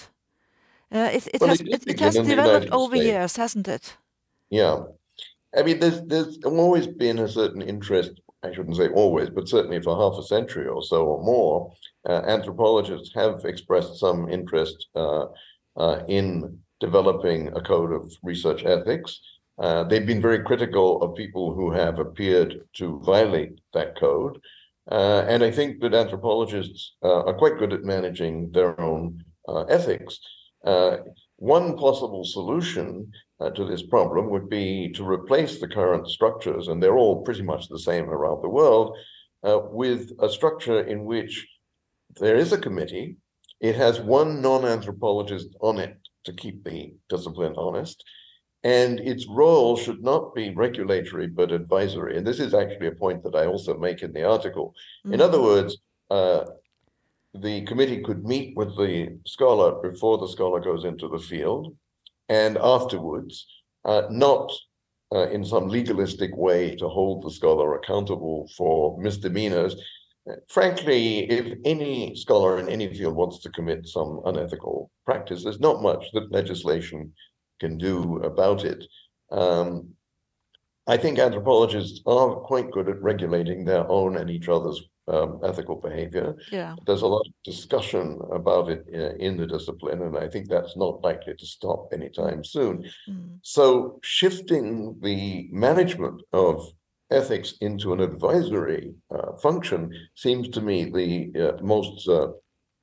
Uh, 0.90 1.10
it, 1.12 1.26
it 1.34 1.40
well, 1.40 1.50
has 1.50 1.60
it, 1.60 1.84
it 1.86 2.00
has 2.00 2.14
developed 2.14 2.70
over 2.72 2.96
States. 2.96 3.06
years, 3.06 3.36
hasn't 3.36 3.68
it? 3.68 3.96
Yeah. 4.50 4.84
I 5.56 5.62
mean, 5.62 5.80
there's 5.80 6.02
there's 6.02 6.38
always 6.44 6.86
been 6.86 7.18
a 7.18 7.28
certain 7.28 7.62
interest 7.62 8.20
I 8.42 8.52
shouldn't 8.52 8.76
say 8.76 8.88
always, 8.88 9.30
but 9.30 9.48
certainly 9.48 9.80
for 9.80 9.96
half 9.96 10.18
a 10.18 10.26
century 10.26 10.66
or 10.68 10.82
so 10.82 11.04
or 11.06 11.24
more, 11.24 11.72
uh, 12.08 12.22
anthropologists 12.26 13.14
have 13.14 13.44
expressed 13.44 13.98
some 13.98 14.28
interest 14.28 14.88
uh, 14.94 15.26
uh, 15.76 16.02
in 16.08 16.58
developing 16.80 17.48
a 17.48 17.60
code 17.60 17.92
of 17.92 18.12
research 18.22 18.64
ethics. 18.64 19.20
Uh, 19.58 19.84
they've 19.84 20.06
been 20.06 20.20
very 20.20 20.42
critical 20.42 21.02
of 21.02 21.14
people 21.14 21.54
who 21.54 21.70
have 21.70 21.98
appeared 21.98 22.60
to 22.74 23.00
violate 23.04 23.58
that 23.72 23.98
code. 23.98 24.38
Uh, 24.90 25.24
and 25.26 25.42
I 25.42 25.50
think 25.50 25.80
that 25.80 25.94
anthropologists 25.94 26.94
uh, 27.02 27.24
are 27.24 27.34
quite 27.34 27.58
good 27.58 27.72
at 27.72 27.84
managing 27.84 28.52
their 28.52 28.78
own 28.80 29.24
ethics. 29.68 30.18
one 31.38 31.76
possible 31.76 32.24
solution 32.24 33.12
uh, 33.40 33.50
to 33.50 33.64
this 33.64 33.82
problem 33.82 34.30
would 34.30 34.48
be 34.48 34.90
to 34.94 35.06
replace 35.06 35.60
the 35.60 35.68
current 35.68 36.08
structures, 36.08 36.68
and 36.68 36.82
they're 36.82 36.96
all 36.96 37.22
pretty 37.22 37.42
much 37.42 37.68
the 37.68 37.78
same 37.78 38.08
around 38.08 38.42
the 38.42 38.48
world, 38.48 38.96
uh, 39.44 39.60
with 39.70 40.12
a 40.20 40.28
structure 40.28 40.80
in 40.80 41.04
which 41.04 41.46
there 42.18 42.36
is 42.36 42.52
a 42.52 42.58
committee. 42.58 43.16
It 43.60 43.76
has 43.76 44.00
one 44.00 44.40
non 44.40 44.64
anthropologist 44.64 45.48
on 45.60 45.78
it 45.78 45.96
to 46.24 46.32
keep 46.32 46.64
the 46.64 46.94
discipline 47.08 47.54
honest. 47.56 48.02
And 48.64 48.98
its 49.00 49.26
role 49.28 49.76
should 49.76 50.02
not 50.02 50.34
be 50.34 50.52
regulatory 50.52 51.28
but 51.28 51.52
advisory. 51.52 52.16
And 52.16 52.26
this 52.26 52.40
is 52.40 52.52
actually 52.52 52.88
a 52.88 52.92
point 52.92 53.22
that 53.22 53.36
I 53.36 53.46
also 53.46 53.78
make 53.78 54.02
in 54.02 54.12
the 54.12 54.24
article. 54.24 54.74
Mm-hmm. 55.04 55.14
In 55.14 55.20
other 55.20 55.40
words, 55.40 55.78
uh, 56.10 56.46
the 57.32 57.62
committee 57.62 58.02
could 58.02 58.24
meet 58.24 58.56
with 58.56 58.76
the 58.76 59.18
scholar 59.24 59.80
before 59.88 60.18
the 60.18 60.28
scholar 60.28 60.58
goes 60.60 60.84
into 60.84 61.08
the 61.08 61.18
field 61.18 61.76
and 62.28 62.58
afterwards, 62.58 63.46
uh, 63.84 64.02
not 64.10 64.52
uh, 65.12 65.28
in 65.28 65.44
some 65.44 65.68
legalistic 65.68 66.36
way 66.36 66.74
to 66.76 66.88
hold 66.88 67.22
the 67.22 67.30
scholar 67.30 67.76
accountable 67.76 68.50
for 68.56 68.98
misdemeanors. 69.00 69.76
Frankly, 70.48 71.30
if 71.30 71.56
any 71.64 72.16
scholar 72.16 72.58
in 72.58 72.68
any 72.68 72.92
field 72.92 73.14
wants 73.14 73.38
to 73.38 73.50
commit 73.50 73.86
some 73.86 74.20
unethical 74.24 74.90
practice, 75.04 75.44
there's 75.44 75.60
not 75.60 75.82
much 75.82 76.04
that 76.12 76.32
legislation 76.32 77.12
can 77.60 77.78
do 77.78 78.16
about 78.24 78.64
it. 78.64 78.84
Um, 79.30 79.90
I 80.88 80.96
think 80.96 81.18
anthropologists 81.18 82.00
are 82.06 82.34
quite 82.34 82.70
good 82.72 82.88
at 82.88 83.02
regulating 83.02 83.64
their 83.64 83.88
own 83.88 84.16
and 84.16 84.30
each 84.30 84.48
other's 84.48 84.82
um, 85.08 85.40
ethical 85.44 85.76
behavior. 85.76 86.36
Yeah. 86.50 86.74
There's 86.86 87.02
a 87.02 87.06
lot 87.06 87.26
of 87.26 87.32
discussion 87.44 88.18
about 88.32 88.70
it 88.70 88.86
uh, 88.92 89.16
in 89.16 89.36
the 89.36 89.46
discipline, 89.46 90.02
and 90.02 90.16
I 90.16 90.28
think 90.28 90.48
that's 90.48 90.76
not 90.76 91.02
likely 91.02 91.34
to 91.34 91.46
stop 91.46 91.88
anytime 91.92 92.44
soon. 92.44 92.84
Mm. 93.08 93.38
So, 93.42 94.00
shifting 94.02 94.96
the 95.00 95.48
management 95.52 96.22
of 96.32 96.66
ethics 97.10 97.54
into 97.60 97.92
an 97.92 98.00
advisory 98.00 98.94
uh, 99.14 99.36
function 99.36 99.92
seems 100.16 100.48
to 100.48 100.60
me 100.60 100.90
the 100.90 101.40
uh, 101.40 101.62
most 101.62 102.08
uh, 102.08 102.28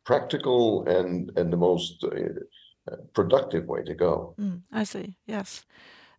practical 0.05 0.87
and 0.87 1.31
and 1.37 1.51
the 1.51 1.57
most 1.57 2.03
uh, 2.03 2.95
productive 3.13 3.65
way 3.65 3.83
to 3.83 3.95
go. 3.95 4.35
Mm, 4.39 4.61
I 4.71 4.83
see. 4.83 5.15
Yes. 5.25 5.65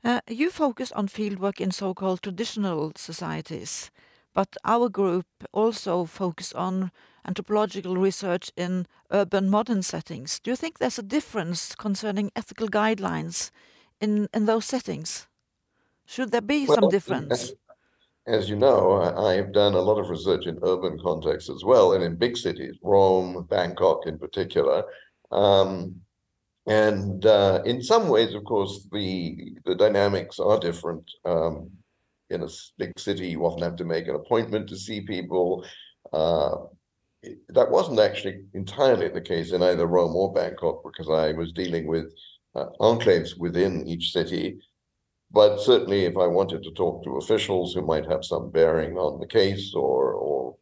Uh, 0.04 0.20
you 0.28 0.50
focus 0.50 0.92
on 0.92 1.08
fieldwork 1.08 1.60
in 1.60 1.70
so-called 1.70 2.22
traditional 2.22 2.92
societies, 2.94 3.90
but 4.34 4.56
our 4.64 4.88
group 4.88 5.26
also 5.52 6.04
focus 6.04 6.52
on 6.52 6.90
anthropological 7.26 7.96
research 7.96 8.50
in 8.56 8.86
urban 9.10 9.48
modern 9.48 9.82
settings. 9.82 10.40
Do 10.40 10.50
you 10.50 10.56
think 10.56 10.78
there's 10.78 10.98
a 10.98 11.02
difference 11.02 11.74
concerning 11.74 12.30
ethical 12.36 12.68
guidelines 12.68 13.50
in, 14.00 14.28
in 14.34 14.46
those 14.46 14.66
settings? 14.66 15.26
Should 16.04 16.32
there 16.32 16.42
be 16.42 16.66
some 16.66 16.88
difference? 16.90 17.52
As 18.26 18.48
you 18.48 18.56
know, 18.56 18.92
I, 18.92 19.32
I 19.32 19.34
have 19.34 19.52
done 19.52 19.74
a 19.74 19.80
lot 19.80 20.00
of 20.00 20.10
research 20.10 20.46
in 20.46 20.58
urban 20.62 20.98
contexts 20.98 21.50
as 21.50 21.62
well, 21.64 21.92
and 21.92 22.02
in 22.02 22.16
big 22.16 22.36
cities, 22.36 22.76
Rome, 22.82 23.46
Bangkok 23.48 24.06
in 24.06 24.18
particular. 24.18 24.84
Um, 25.30 25.96
and 26.66 27.24
uh, 27.26 27.60
in 27.66 27.82
some 27.82 28.08
ways, 28.08 28.34
of 28.34 28.44
course, 28.44 28.88
the 28.92 29.54
the 29.66 29.74
dynamics 29.74 30.38
are 30.38 30.58
different. 30.58 31.10
Um, 31.26 31.70
in 32.30 32.42
a 32.42 32.48
big 32.78 32.98
city, 32.98 33.28
you 33.28 33.44
often 33.44 33.62
have 33.62 33.76
to 33.76 33.84
make 33.84 34.08
an 34.08 34.14
appointment 34.14 34.68
to 34.68 34.76
see 34.76 35.00
people. 35.00 35.64
Uh, 36.12 36.56
that 37.48 37.70
wasn't 37.70 38.00
actually 38.00 38.44
entirely 38.52 39.08
the 39.08 39.20
case 39.20 39.52
in 39.52 39.62
either 39.62 39.86
Rome 39.86 40.14
or 40.14 40.32
Bangkok 40.32 40.82
because 40.84 41.08
I 41.08 41.32
was 41.32 41.52
dealing 41.52 41.86
with 41.86 42.12
uh, 42.54 42.66
enclaves 42.80 43.38
within 43.38 43.86
each 43.86 44.12
city. 44.12 44.58
But 45.30 45.58
certainly, 45.60 46.04
if 46.04 46.16
I 46.16 46.26
wanted 46.26 46.62
to 46.62 46.70
talk 46.72 47.02
to 47.04 47.16
officials 47.16 47.74
who 47.74 47.82
might 47.82 48.06
have 48.06 48.24
some 48.24 48.50
bearing 48.50 48.96
on 48.96 49.18
the 49.18 49.26
case 49.26 49.74
or, 49.74 50.12
or 50.12 50.56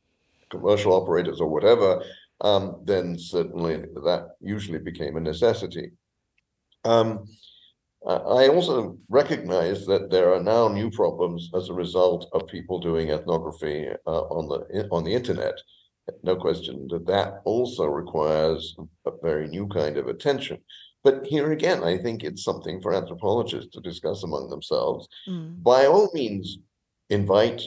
commercial 0.50 0.92
operators 0.94 1.40
or 1.40 1.48
whatever, 1.48 2.02
um, 2.40 2.80
then 2.84 3.18
certainly 3.18 3.76
that 4.04 4.36
usually 4.40 4.78
became 4.78 5.16
a 5.16 5.20
necessity. 5.20 5.90
Um, 6.84 7.26
I 8.06 8.14
I 8.14 8.48
also 8.48 8.98
recognize 9.08 9.86
that 9.86 10.10
there 10.10 10.32
are 10.34 10.42
now 10.42 10.68
new 10.68 10.90
problems 10.90 11.50
as 11.54 11.68
a 11.68 11.74
result 11.74 12.28
of 12.32 12.46
people 12.46 12.78
doing 12.80 13.10
ethnography 13.10 13.88
uh, 14.06 14.22
on 14.38 14.48
the 14.48 14.88
on 14.90 15.04
the 15.04 15.14
internet. 15.14 15.54
No 16.22 16.36
question 16.36 16.88
that 16.90 17.06
that 17.06 17.42
also 17.44 17.84
requires 17.86 18.76
a 19.06 19.12
very 19.22 19.46
new 19.48 19.68
kind 19.68 19.96
of 19.96 20.08
attention. 20.08 20.58
But 21.04 21.26
here 21.26 21.52
again, 21.52 21.82
I 21.82 21.98
think 21.98 22.22
it's 22.22 22.44
something 22.44 22.80
for 22.80 22.94
anthropologists 22.94 23.72
to 23.74 23.80
discuss 23.80 24.22
among 24.22 24.48
themselves. 24.50 25.08
Mm, 25.28 25.62
By 25.62 25.86
all 25.86 26.10
means, 26.14 26.58
invite 27.10 27.62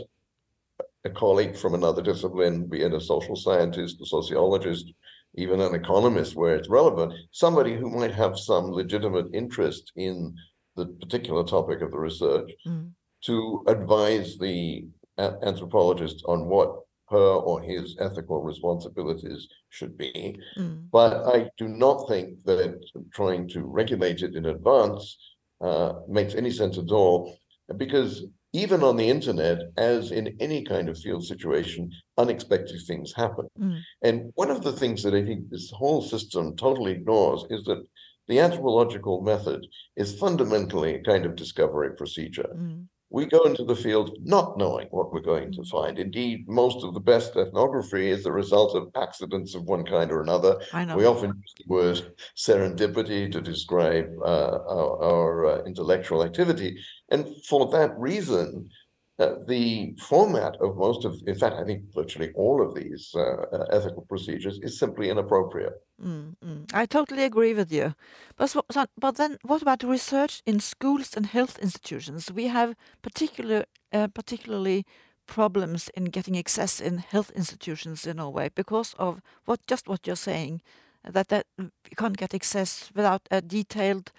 a 1.04 1.10
colleague 1.10 1.56
from 1.56 1.74
another 1.76 2.02
discipline, 2.02 2.68
be 2.68 2.82
it 2.82 2.94
a 2.94 3.00
social 3.00 3.36
scientist, 3.36 4.02
a 4.02 4.06
sociologist, 4.06 4.92
even 5.38 5.60
an 5.62 5.76
economist 5.76 6.36
where 6.36 6.56
it's 6.56 6.70
relevant, 6.70 7.14
somebody 7.32 7.76
who 7.76 7.90
might 7.90 8.14
have 8.14 8.38
some 8.38 8.66
legitimate 8.72 9.28
interest 9.34 9.92
in 9.96 10.36
the 10.76 10.86
particular 10.86 11.44
topic 11.44 11.82
of 11.82 11.92
the 11.92 11.98
research 12.00 12.52
mm, 12.68 12.90
to 13.26 13.64
advise 13.68 14.38
the 14.38 14.88
a- 15.18 15.36
anthropologist 15.44 16.24
on 16.28 16.48
what 16.48 16.82
her 17.10 17.18
or 17.18 17.62
his 17.62 17.96
ethical 18.00 18.42
responsibilities 18.42 19.48
should 19.70 19.98
be. 19.98 20.38
mm, 20.58 20.88
But 20.92 21.26
I 21.36 21.50
do 21.58 21.68
not 21.68 22.08
think 22.08 22.44
that 22.46 22.80
trying 23.14 23.48
to 23.50 23.64
regulate 23.64 24.22
it 24.22 24.36
in 24.36 24.46
advance 24.48 25.18
uh, 25.62 25.94
makes 26.08 26.36
any 26.36 26.52
sense 26.52 26.78
at 26.78 26.92
all, 26.92 27.38
because 27.78 28.26
even 28.56 28.84
on 28.84 28.98
the 28.98 29.10
internet, 29.10 29.60
as 29.78 30.12
in 30.12 30.36
any 30.40 30.64
kind 30.64 30.90
of 30.90 30.98
field 31.00 31.24
situation, 31.26 31.92
unexpected 32.18 32.80
things 32.88 33.14
happen. 33.14 33.48
mm, 33.58 33.86
And 34.02 34.32
one 34.36 34.52
of 34.52 34.64
the 34.64 34.74
things 34.74 35.04
that 35.04 35.14
I 35.14 35.24
think 35.26 35.50
this 35.50 35.72
whole 35.72 36.02
system 36.02 36.56
totally 36.56 36.94
ignores 36.94 37.46
is 37.50 37.64
that 37.66 37.86
the 38.28 38.40
anthropological 38.40 39.22
method 39.22 39.68
is 39.96 40.18
fundamentally 40.20 40.96
a 40.96 41.04
kind 41.04 41.26
of 41.26 41.36
discovery 41.36 41.96
procedure. 41.96 42.50
mm, 42.54 42.88
We 43.16 43.26
go 43.26 43.44
into 43.46 43.64
the 43.64 43.78
field 43.78 44.18
not 44.26 44.58
knowing 44.58 44.88
what 44.92 45.14
we're 45.14 45.22
going 45.22 45.54
to 45.54 45.64
find. 45.64 45.98
Indeed, 45.98 46.50
most 46.50 46.84
of 46.84 46.94
the 46.94 47.00
best 47.00 47.38
ethnography 47.38 48.10
is 48.10 48.26
the 48.26 48.32
result 48.34 48.76
of 48.76 48.90
accidents 49.02 49.56
of 49.56 49.64
one 49.64 49.86
kind 49.86 50.12
or 50.12 50.22
another. 50.22 50.60
I 50.74 50.84
know. 50.84 50.98
We 50.98 51.06
often 51.06 51.30
use 51.30 51.54
the 51.58 51.64
word 51.66 52.14
serendipity 52.36 53.32
to 53.32 53.40
describe 53.40 54.10
uh, 54.22 54.60
our, 54.68 55.04
our 55.12 55.46
uh, 55.46 55.64
intellectual 55.64 56.26
activity. 56.26 56.78
And 57.08 57.34
for 57.48 57.72
that 57.72 57.98
reason, 57.98 58.70
uh, 59.18 59.36
the 59.48 59.96
format 60.10 60.58
of 60.60 60.76
most 60.76 61.06
of, 61.06 61.22
in 61.26 61.36
fact, 61.36 61.56
I 61.56 61.64
think 61.64 61.84
virtually 61.94 62.32
all 62.36 62.62
of 62.62 62.76
these 62.76 63.12
uh, 63.16 63.20
uh, 63.20 63.66
ethical 63.72 64.06
procedures 64.10 64.60
is 64.62 64.78
simply 64.78 65.10
inappropriate. 65.10 65.82
Mm, 66.04 66.36
mm. 66.46 66.74
I 66.74 66.86
totally 66.86 67.24
agree 67.24 67.54
with 67.54 67.72
you. 67.72 67.96
But, 68.36 68.54
but 68.98 69.16
then 69.16 69.38
what 69.44 69.62
about 69.62 69.84
research 69.84 70.42
in 70.46 70.60
schools 70.60 71.16
and 71.16 71.28
health 71.28 71.58
institutions? 71.60 72.30
We 72.30 72.48
have 72.48 72.76
particular, 73.02 73.66
uh, 73.94 74.08
particularly 74.08 74.86
problems 75.28 75.90
in 75.96 76.06
getting 76.06 76.38
access 76.38 76.82
in 76.82 76.98
health 76.98 77.32
institutions 77.36 78.06
in 78.06 78.18
Norway 78.18 78.50
because 78.54 78.96
of 79.00 79.22
what 79.46 79.66
just 79.66 79.88
what 79.88 80.06
you're 80.06 80.18
saying, 80.18 80.62
that, 81.10 81.30
that 81.30 81.46
you 81.58 81.72
can't 81.96 82.18
get 82.18 82.34
access 82.34 82.92
without 82.94 83.22
a 83.32 83.42
detailed 83.42 84.12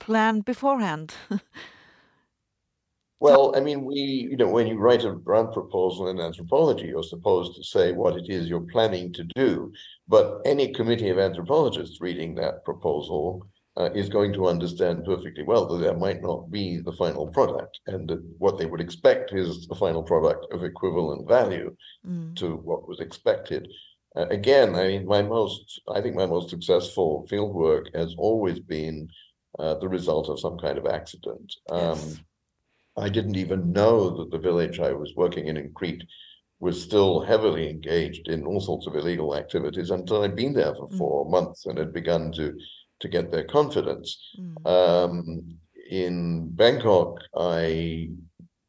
plan 0.00 0.40
beforehand. 0.40 1.14
Well, 3.22 3.54
I 3.56 3.60
mean, 3.60 3.84
we, 3.84 4.00
you 4.32 4.36
know, 4.36 4.48
when 4.48 4.66
you 4.66 4.78
write 4.78 5.04
a 5.04 5.12
grant 5.12 5.52
proposal 5.52 6.08
in 6.08 6.18
anthropology, 6.18 6.88
you're 6.88 7.04
supposed 7.04 7.54
to 7.54 7.62
say 7.62 7.92
what 7.92 8.16
it 8.16 8.28
is 8.28 8.48
you're 8.48 8.72
planning 8.76 9.12
to 9.12 9.22
do. 9.36 9.72
But 10.08 10.40
any 10.44 10.72
committee 10.72 11.08
of 11.10 11.20
anthropologists 11.20 12.00
reading 12.00 12.34
that 12.34 12.64
proposal 12.64 13.46
uh, 13.76 13.90
is 13.94 14.08
going 14.08 14.32
to 14.32 14.48
understand 14.48 15.04
perfectly 15.04 15.44
well 15.44 15.66
that 15.68 15.78
there 15.78 15.96
might 15.96 16.20
not 16.20 16.50
be 16.50 16.78
the 16.78 16.90
final 17.02 17.28
product, 17.28 17.78
and 17.86 18.10
that 18.10 18.20
what 18.38 18.58
they 18.58 18.66
would 18.66 18.80
expect 18.80 19.32
is 19.32 19.68
the 19.68 19.76
final 19.76 20.02
product 20.02 20.52
of 20.52 20.64
equivalent 20.64 21.28
value 21.28 21.76
Mm, 22.04 22.34
to 22.34 22.56
what 22.56 22.88
was 22.88 22.98
expected. 22.98 23.68
Uh, 24.16 24.26
again, 24.30 24.74
I 24.74 24.88
mean, 24.88 25.06
my 25.06 25.22
most, 25.22 25.80
I 25.86 26.00
think 26.00 26.16
my 26.16 26.26
most 26.26 26.50
successful 26.50 27.24
field 27.30 27.54
work 27.54 27.86
has 27.94 28.16
always 28.18 28.58
been 28.58 29.08
uh, 29.60 29.74
the 29.74 29.88
result 29.88 30.28
of 30.28 30.40
some 30.40 30.58
kind 30.58 30.76
of 30.76 30.86
accident. 30.86 31.54
Um, 31.70 31.98
Yes. 32.00 32.20
I 32.96 33.08
didn't 33.08 33.36
even 33.36 33.72
know 33.72 34.16
that 34.18 34.30
the 34.30 34.38
village 34.38 34.78
I 34.80 34.92
was 34.92 35.14
working 35.16 35.46
in 35.46 35.56
in 35.56 35.72
Crete 35.72 36.04
was 36.60 36.80
still 36.80 37.20
heavily 37.20 37.68
engaged 37.68 38.28
in 38.28 38.44
all 38.44 38.60
sorts 38.60 38.86
of 38.86 38.94
illegal 38.94 39.34
activities 39.34 39.90
until 39.90 40.22
I'd 40.22 40.36
been 40.36 40.52
there 40.52 40.74
for 40.74 40.88
Mm. 40.88 40.98
four 40.98 41.28
months 41.28 41.66
and 41.66 41.78
had 41.78 41.92
begun 41.92 42.32
to 42.32 42.58
to 43.00 43.08
get 43.08 43.32
their 43.32 43.44
confidence. 43.44 44.16
mm, 44.38 44.66
Um, 44.66 45.58
in 45.90 46.48
Bangkok, 46.50 47.18
I 47.36 48.10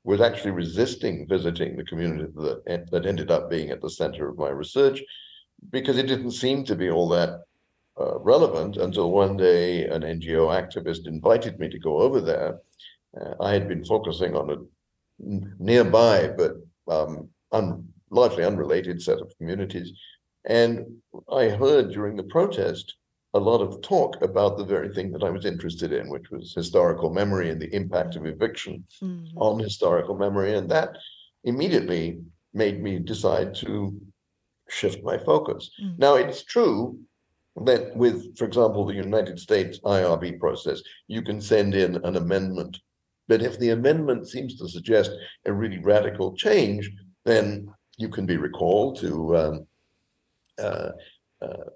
was 0.03 0.22
actually 0.22 0.51
resisting 0.51 1.27
visiting 1.27 1.75
the 1.75 1.84
community 1.86 2.32
that 2.36 2.89
that 2.92 3.06
ended 3.06 3.30
up 3.30 3.50
being 3.50 3.70
at 3.70 3.82
the 3.82 3.89
center 3.89 4.27
of 4.27 4.38
my 4.38 4.50
research 4.50 5.03
because 5.70 5.98
it 5.98 6.08
didn't 6.08 6.32
seem 6.32 6.63
to 6.65 6.75
be 6.75 6.89
all 6.89 7.08
that 7.10 7.42
uh, 8.01 8.18
relevant 8.20 8.75
until 8.77 9.12
one 9.12 9.38
day 9.38 9.86
an 9.86 10.01
NGO 10.01 10.48
activist 10.48 11.06
invited 11.06 11.60
me 11.60 11.70
to 11.70 11.77
go 11.80 12.00
over 12.00 12.20
there. 12.20 12.60
Uh, 13.20 13.36
I 13.41 13.51
had 13.53 13.67
been 13.67 13.86
focusing 13.86 14.36
on 14.36 14.50
a 14.50 14.58
n- 15.24 15.55
nearby 15.60 16.29
but 16.29 16.53
um, 16.88 17.29
un, 17.51 17.88
largely 18.10 18.43
unrelated 18.43 19.01
set 19.01 19.20
of 19.20 19.34
communities, 19.38 19.91
and 20.46 20.86
I 21.32 21.50
heard 21.50 21.91
during 21.91 22.15
the 22.17 22.24
protest 22.24 22.96
a 23.36 23.39
lot 23.39 23.62
of 23.62 23.82
talk 23.82 24.22
about 24.22 24.58
the 24.58 24.65
very 24.65 24.93
thing 24.93 25.12
that 25.12 25.24
I 25.24 25.29
was 25.29 25.46
interested 25.46 25.91
in, 25.91 26.10
which 26.10 26.29
was 26.29 26.53
historical 26.53 27.12
memory 27.12 27.50
and 27.50 27.60
the 27.60 27.74
impact 27.75 28.15
of 28.15 28.25
eviction 28.25 28.86
mm, 29.01 29.27
on 29.36 29.58
historical 29.60 30.15
memory, 30.15 30.55
and 30.55 30.70
that 30.70 30.98
immediately 31.43 32.20
made 32.53 32.82
me 32.82 33.00
decide 33.00 33.55
to 33.55 34.00
shift 34.70 35.03
my 35.03 35.17
focus. 35.17 35.72
Mm. 35.84 36.00
Now, 36.00 36.15
it's 36.15 36.43
true 36.43 37.00
that 37.65 37.96
with, 37.96 38.38
for 38.38 38.46
example, 38.46 38.86
the 38.86 38.93
United 38.93 39.39
States 39.39 39.79
IRB 39.84 40.39
process, 40.39 40.82
you 41.08 41.22
can 41.22 41.41
send 41.41 41.75
in 41.75 41.96
an 42.03 42.15
amendment. 42.15 42.79
But 43.27 43.42
if 43.42 43.58
the 43.60 43.70
amendment 43.70 44.27
seems 44.27 44.58
to 44.58 44.68
suggest 44.68 45.12
a 45.46 45.53
really 45.53 45.80
radical 45.80 46.36
change, 46.36 46.89
then 47.25 47.68
you 47.98 48.10
can 48.10 48.25
be 48.25 48.38
recalled 48.38 49.00
to 49.00 49.38
um, 49.38 49.68
uh, 50.60 50.89
uh, 51.42 51.70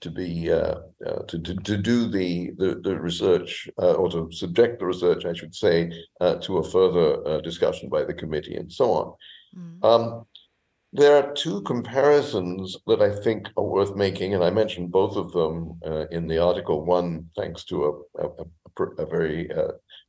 to 0.00 0.10
be 0.10 0.50
uh, 0.50 0.76
uh, 1.06 1.22
to, 1.28 1.38
to 1.38 1.54
to 1.54 1.76
do 1.76 2.08
the 2.08 2.50
the, 2.56 2.80
the 2.82 2.98
research 2.98 3.68
uh, 3.78 3.92
or 3.92 4.10
to 4.10 4.30
subject 4.32 4.78
the 4.78 4.86
research, 4.86 5.24
I 5.24 5.32
should 5.32 5.54
say, 5.54 5.92
uh, 6.20 6.36
to 6.36 6.58
a 6.58 6.70
further 6.70 7.26
uh, 7.26 7.40
discussion 7.40 7.88
by 7.88 8.04
the 8.04 8.14
committee 8.14 8.56
and 8.56 8.72
so 8.72 8.92
on. 8.92 9.14
Mm. 9.56 9.84
Um, 9.84 10.26
there 10.92 11.16
are 11.16 11.32
two 11.34 11.62
comparisons 11.62 12.76
that 12.86 13.00
I 13.00 13.14
think 13.22 13.48
are 13.56 13.62
worth 13.62 13.94
making, 13.94 14.34
and 14.34 14.42
I 14.42 14.50
mentioned 14.50 14.90
both 14.90 15.16
of 15.16 15.32
them 15.32 15.78
uh, 15.86 16.06
in 16.10 16.26
the 16.26 16.38
article. 16.38 16.84
One, 16.84 17.28
thanks 17.36 17.64
to 17.66 18.04
a, 18.18 18.26
a, 18.26 18.84
a 18.98 19.06
very 19.06 19.48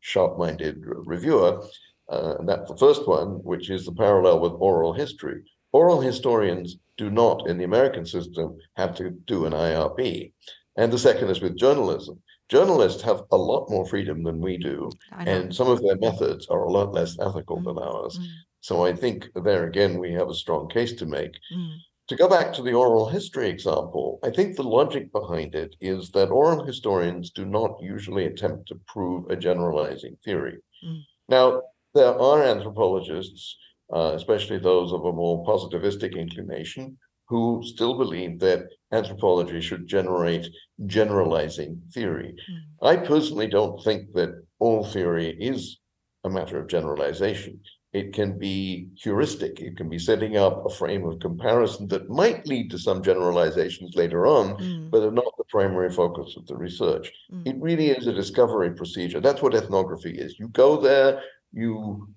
sharp-minded 0.01 0.84
reviewer, 0.86 1.65
and 2.10 2.48
that's 2.48 2.70
the 2.70 2.77
first 2.77 3.08
one, 3.08 3.41
which 3.43 3.70
is 3.70 3.86
the 3.86 3.93
parallel 3.93 4.39
with 4.39 4.53
oral 4.53 4.93
history. 4.93 5.43
Oral 5.72 6.01
historians 6.01 6.77
do 6.98 7.10
not, 7.10 7.48
in 7.48 7.58
the 7.58 7.63
American 7.63 8.05
system, 8.05 8.58
have 8.75 8.93
to 8.96 9.12
do 9.25 9.46
an 9.46 9.53
IRB. 9.53 10.34
And 10.75 10.91
the 10.91 11.00
second 11.00 11.29
is 11.29 11.41
with 11.41 11.58
journalism. 11.58 12.22
Journalists 12.50 13.01
have 13.03 13.24
a 13.31 13.38
lot 13.38 13.70
more 13.70 13.88
freedom 13.88 14.24
than 14.24 14.41
we 14.41 14.58
do, 14.58 14.89
and 15.12 15.55
some 15.55 15.70
of 15.70 15.81
their 15.81 15.98
methods 15.98 16.48
are 16.48 16.63
a 16.63 16.70
lot 16.70 16.91
less 16.91 17.17
ethical 17.20 17.58
mm. 17.58 17.63
than 17.63 17.77
ours. 17.77 18.20
Mm. 18.20 18.27
So 18.60 18.86
I 18.86 18.93
think 18.93 19.29
there 19.34 19.67
again, 19.67 19.98
we 19.98 20.12
have 20.12 20.29
a 20.29 20.34
strong 20.34 20.67
case 20.67 20.93
to 20.93 21.05
make. 21.05 21.31
Mm. 21.55 21.77
To 22.12 22.18
go 22.18 22.27
back 22.27 22.51
to 22.53 22.62
the 22.62 22.74
oral 22.74 23.08
history 23.08 23.50
example, 23.50 24.20
I 24.22 24.32
think 24.32 24.56
the 24.56 24.63
logic 24.63 25.13
behind 25.13 25.56
it 25.56 25.75
is 25.80 26.12
that 26.12 26.30
oral 26.30 26.65
historians 26.65 27.32
do 27.32 27.46
not 27.46 27.82
usually 27.82 28.25
attempt 28.25 28.68
to 28.68 28.82
prove 28.86 29.30
a 29.30 29.38
generalizing 29.38 30.18
theory. 30.25 30.58
Mm. 30.86 31.01
Now, 31.30 31.62
there 31.94 32.13
are 32.20 32.44
anthropologists 32.44 33.56
uh, 33.94 34.13
especially 34.15 34.58
those 34.58 34.94
of 34.94 35.06
a 35.06 35.12
more 35.12 35.46
positivistic 35.46 36.18
inclination, 36.18 36.98
who 37.27 37.62
still 37.65 37.98
believe 37.98 38.39
that 38.39 38.68
anthropology 38.91 39.62
should 39.62 39.88
generate 39.88 40.48
generalizing 40.86 41.82
theory. 41.94 42.36
Mm. 42.50 42.88
I 42.88 42.98
personally 42.98 43.48
don't 43.48 43.82
think 43.84 44.13
that 44.13 44.32
all 44.60 44.84
theory 44.86 45.38
is 45.39 45.80
a 46.24 46.30
matter 46.30 46.60
of 46.60 46.68
generalization. 46.68 47.60
It 47.94 48.14
can 48.14 48.40
be 48.40 48.88
heuristic. 48.96 49.60
It 49.60 49.76
can 49.76 49.90
be 49.90 50.00
setting 50.00 50.38
up 50.38 50.66
a 50.66 50.70
frame 50.70 51.06
of 51.06 51.20
comparison 51.20 51.90
that 51.90 52.10
might 52.10 52.48
lead 52.48 52.72
to 52.72 52.80
some 52.80 53.04
generalizations 53.04 53.96
later 53.96 54.26
on, 54.26 54.56
mm. 54.58 54.90
but 54.90 55.04
are 55.04 55.12
not 55.12 55.36
the 55.38 55.44
primary 55.50 55.92
focus 55.92 56.38
of 56.38 56.48
the 56.48 56.56
research. 56.56 57.12
Mm. 57.34 57.48
It 57.48 57.56
really 57.60 57.90
is 57.90 58.08
a 58.08 58.14
discovery 58.14 58.72
procedure. 58.72 59.20
That's 59.20 59.42
what 59.42 59.56
ethnography 59.56 60.12
is. 60.18 60.40
You 60.40 60.48
go 60.48 60.80
there, 60.80 61.22
you 61.52 62.08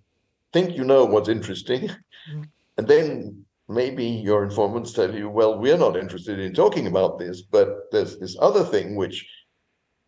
think 0.52 0.76
you 0.76 0.84
know 0.84 1.04
what's 1.04 1.28
interesting, 1.28 1.90
Mm. 2.32 2.48
and 2.78 2.88
then 2.88 3.44
maybe 3.68 4.04
your 4.04 4.44
informants 4.44 4.92
tell 4.92 5.14
you, 5.14 5.28
well, 5.28 5.58
we're 5.58 5.76
not 5.76 5.96
interested 5.96 6.38
in 6.38 6.54
talking 6.54 6.86
about 6.86 7.18
this, 7.18 7.42
but 7.42 7.90
there's 7.92 8.18
this 8.18 8.36
other 8.40 8.64
thing 8.64 8.96
which 8.96 9.28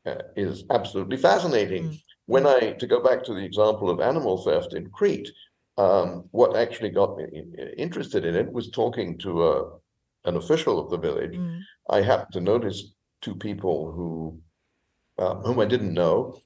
uh, 0.07 0.15
is 0.37 0.65
absolutely 0.71 1.17
fascinating. 1.17 1.91
Mm. 1.91 2.03
When 2.27 2.47
I, 2.47 2.73
to 2.73 2.87
go 2.87 3.03
back 3.03 3.23
to 3.25 3.35
the 3.35 3.45
example 3.45 3.89
of 3.91 4.01
animal 4.01 4.43
theft 4.43 4.75
in 4.75 4.89
Crete, 4.91 5.31
um, 5.79 6.25
what 6.31 6.57
actually 6.57 6.91
got 6.91 7.17
me 7.17 7.25
interested 7.77 8.25
in 8.25 8.35
it 8.35 8.51
was 8.51 8.71
talking 8.71 9.19
to 9.19 9.45
a, 9.45 9.79
an 10.25 10.37
official 10.37 10.79
of 10.79 10.91
the 10.91 10.99
village. 10.99 11.35
Mm. 11.35 11.61
I 11.91 12.01
happened 12.01 12.33
to 12.33 12.41
notice 12.41 12.95
two 13.21 13.35
people 13.35 13.93
who, 13.93 14.41
um, 15.23 15.39
whom 15.43 15.61
I 15.61 15.67
didn't 15.67 15.95
know, 15.95 16.41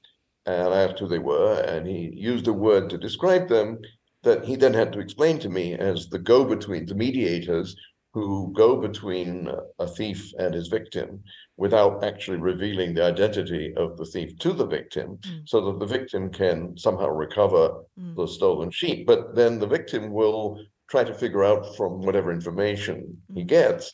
and 0.45 0.73
I 0.73 0.83
asked 0.83 0.99
who 0.99 1.07
they 1.07 1.19
were, 1.19 1.61
and 1.61 1.87
he 1.87 2.11
used 2.13 2.47
a 2.47 2.53
word 2.53 2.89
to 2.89 2.97
describe 2.97 3.47
them 3.47 3.79
that 4.23 4.45
he 4.45 4.55
then 4.55 4.73
had 4.73 4.93
to 4.93 4.99
explain 4.99 5.39
to 5.39 5.49
me 5.49 5.73
as 5.73 6.07
the 6.09 6.19
go-between, 6.19 6.85
the 6.85 6.95
mediators 6.95 7.75
who 8.13 8.51
go 8.53 8.75
between 8.75 9.49
a 9.79 9.87
thief 9.87 10.31
and 10.37 10.53
his 10.53 10.67
victim 10.67 11.23
without 11.57 12.03
actually 12.03 12.37
revealing 12.37 12.93
the 12.93 13.03
identity 13.03 13.73
of 13.77 13.97
the 13.97 14.05
thief 14.05 14.37
to 14.39 14.51
the 14.51 14.65
victim 14.65 15.17
Mm. 15.21 15.47
so 15.47 15.61
that 15.61 15.79
the 15.79 15.85
victim 15.85 16.29
can 16.29 16.77
somehow 16.77 17.07
recover 17.07 17.83
Mm. 17.99 18.15
the 18.17 18.27
stolen 18.27 18.69
sheep. 18.71 19.07
But 19.07 19.35
then 19.35 19.59
the 19.59 19.67
victim 19.77 20.11
will 20.11 20.59
try 20.89 21.03
to 21.05 21.13
figure 21.13 21.43
out 21.45 21.75
from 21.77 22.01
whatever 22.01 22.31
information 22.33 23.21
he 23.33 23.43
Mm. 23.43 23.47
gets 23.47 23.93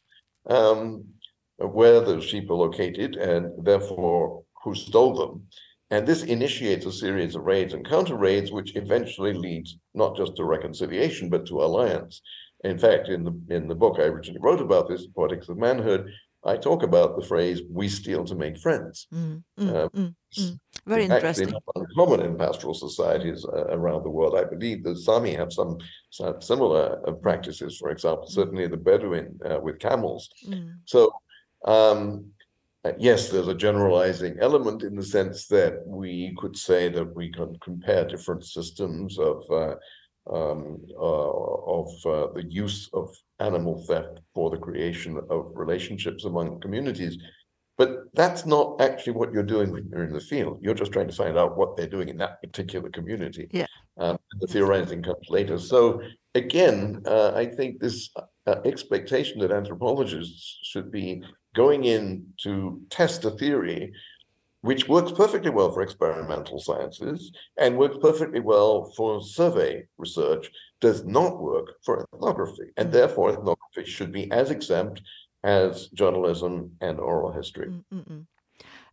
um, 0.50 1.04
where 1.58 2.00
the 2.02 2.20
sheep 2.22 2.50
are 2.50 2.56
located 2.68 3.16
and 3.18 3.52
therefore 3.66 4.44
who 4.64 4.74
stole 4.74 5.14
them. 5.16 5.48
And 5.90 6.06
this 6.08 6.24
initiates 6.24 6.86
a 6.86 6.92
series 6.92 7.36
of 7.36 7.44
raids 7.44 7.74
and 7.74 7.86
counter 7.88 8.16
raids, 8.16 8.52
which 8.52 8.76
eventually 8.76 9.34
leads 9.34 9.78
not 9.94 10.18
just 10.18 10.36
to 10.36 10.44
reconciliation, 10.44 11.30
but 11.30 11.46
to 11.48 11.62
alliance. 11.62 12.22
In 12.68 12.78
fact, 12.78 13.08
in 13.08 13.24
the 13.24 13.56
in 13.56 13.68
the 13.68 13.76
book 13.76 13.96
I 13.98 14.04
originally 14.04 14.42
wrote 14.42 14.62
about 14.62 14.90
this, 14.90 15.08
Poetics 15.08 15.48
of 15.50 15.58
Manhood, 15.58 16.12
I 16.44 16.58
talk 16.58 16.84
about 16.84 17.16
the 17.16 17.26
phrase 17.26 17.62
"we 17.72 17.88
steal 17.88 18.26
to 18.26 18.36
make 18.36 18.58
friends." 18.58 19.08
Mm. 19.14 19.44
Mm. 19.60 19.70
Uh, 19.76 19.90
Mm. 19.90 20.16
Mm. 20.38 20.60
Very 20.86 21.06
interesting. 21.06 21.50
not 21.50 21.64
uncommon 21.76 22.22
in 22.22 22.38
pastoral 22.38 22.74
societies 22.74 23.46
uh, 23.46 23.68
around 23.78 24.04
the 24.04 24.10
world. 24.18 24.36
I 24.38 24.44
believe 24.44 24.84
the 24.84 24.96
Sami 24.96 25.34
have 25.34 25.52
some, 25.52 25.78
some 26.10 26.42
similar 26.42 27.02
uh, 27.08 27.12
practices. 27.14 27.78
For 27.78 27.90
example, 27.90 28.28
certainly 28.28 28.68
the 28.68 28.84
Bedouin 28.90 29.40
uh, 29.50 29.60
with 29.60 29.80
camels. 29.80 30.30
Mm. 30.46 30.76
So, 30.86 31.12
um, 31.66 32.32
uh, 32.86 32.94
yes, 33.00 33.30
there's 33.30 33.48
a 33.48 33.64
generalizing 33.68 34.38
element 34.40 34.84
in 34.84 34.96
the 34.96 35.04
sense 35.04 35.48
that 35.48 35.74
we 35.86 36.34
could 36.38 36.56
say 36.56 36.90
that 36.90 37.16
we 37.16 37.32
can 37.32 37.58
compare 37.60 38.06
different 38.06 38.46
systems 38.46 39.18
of 39.20 39.44
uh, 39.52 39.76
um, 40.30 40.82
uh, 40.96 41.32
of 41.80 41.90
uh, 42.06 42.28
the 42.34 42.46
use 42.50 42.90
of 42.94 43.16
animal 43.40 43.84
theft 43.88 44.22
for 44.34 44.50
the 44.50 44.58
creation 44.58 45.20
of 45.30 45.52
relationships 45.54 46.26
among 46.26 46.60
communities. 46.60 47.18
But 47.78 48.06
that's 48.14 48.46
not 48.46 48.82
actually 48.82 49.14
what 49.14 49.32
you're 49.32 49.44
doing 49.44 49.72
when 49.72 49.88
you're 49.90 50.04
in 50.04 50.14
the 50.14 50.20
field. 50.20 50.60
You're 50.62 50.74
just 50.74 50.92
trying 50.92 51.10
to 51.10 51.16
find 51.16 51.38
out 51.38 51.58
what 51.58 51.78
they're 51.78 51.88
doing 51.88 52.10
in 52.10 52.18
that 52.18 52.42
particular 52.42 52.90
community. 52.90 53.48
Yeah. 53.52 53.68
Um, 53.98 54.18
the 54.40 54.48
theorizing 54.48 55.04
comes 55.04 55.30
later. 55.30 55.60
So 55.60 56.02
again, 56.34 57.04
uh, 57.06 57.34
I 57.36 57.46
think 57.46 57.80
this 57.80 58.10
uh, 58.48 58.56
expectation 58.66 59.40
that 59.40 59.52
anthropologists 59.52 60.60
should 60.64 60.92
be 60.92 61.22
going 61.56 61.84
in 61.84 62.26
to 62.44 62.82
test 62.90 63.26
a 63.26 63.32
theory 63.32 63.92
which 64.68 64.88
works 64.94 65.12
perfectly 65.24 65.52
well 65.58 65.72
for 65.72 65.82
experimental 65.84 66.60
sciences 66.68 67.20
and 67.64 67.78
works 67.78 67.98
perfectly 68.08 68.42
well 68.52 68.72
for 68.98 69.22
survey 69.22 69.74
research 69.98 70.46
does 70.86 71.00
not 71.18 71.34
work 71.52 71.68
for 71.86 71.94
ethnography 72.04 72.68
and 72.78 72.88
Mm. 72.90 72.94
therefore 72.98 73.28
ethnography 73.32 73.86
should 73.96 74.12
be 74.20 74.26
as 74.42 74.48
exempt 74.58 75.02
as 75.44 75.88
journalism 76.02 76.54
and 76.88 76.96
oral 77.00 77.32
history 77.40 77.68
Mm, 77.70 77.84
mm, 77.94 78.06
mm. 78.12 78.26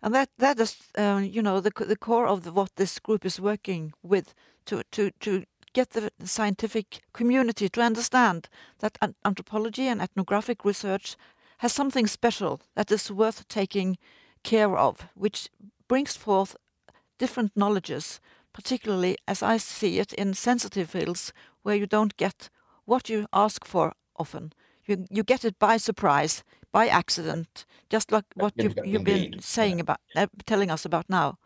And 0.02 0.14
that 0.14 0.28
that 0.38 0.60
is, 0.60 0.76
uh, 0.98 1.20
you 1.36 1.42
know, 1.42 1.60
the 1.60 1.72
the 1.88 1.96
core 1.96 2.26
of 2.28 2.42
the, 2.44 2.52
what 2.52 2.70
this 2.76 2.98
group 3.06 3.24
is 3.24 3.40
working 3.40 3.92
with 4.02 4.34
to 4.66 4.82
to 4.90 5.10
to 5.20 5.30
get 5.74 5.90
the 5.90 6.10
scientific 6.24 6.86
community 7.12 7.68
to 7.68 7.80
understand 7.82 8.48
that 8.78 8.98
anthropology 9.24 9.88
and 9.88 10.00
ethnographic 10.02 10.64
research 10.64 11.16
has 11.58 11.72
something 11.72 12.06
special 12.06 12.60
that 12.74 12.90
is 12.92 13.10
worth 13.10 13.48
taking 13.48 13.96
care 14.44 14.76
of, 14.78 15.08
which 15.14 15.50
brings 15.88 16.16
forth 16.16 16.56
different 17.18 17.52
knowledges, 17.56 18.20
particularly 18.52 19.16
as 19.26 19.42
I 19.42 19.58
see 19.58 19.98
it 19.98 20.12
in 20.12 20.34
sensitive 20.34 20.90
fields 20.90 21.32
where 21.62 21.76
you 21.76 21.86
don't 21.86 22.16
get 22.16 22.50
what 22.84 23.08
you 23.08 23.26
ask 23.32 23.64
for 23.66 23.94
often. 24.16 24.52
You 24.86 25.06
you 25.10 25.24
get 25.24 25.44
it 25.44 25.58
by 25.58 25.78
surprise, 25.78 26.44
by 26.72 26.88
accident, 26.88 27.66
just 27.90 28.12
like 28.12 28.24
what 28.34 28.54
you've 28.62 28.76
you've 28.84 29.04
been 29.04 29.28
saying 29.40 29.80
about, 29.80 30.00
uh, 30.16 30.26
telling 30.46 30.70
us 30.70 30.84
about 30.86 31.08
now. 31.08 31.38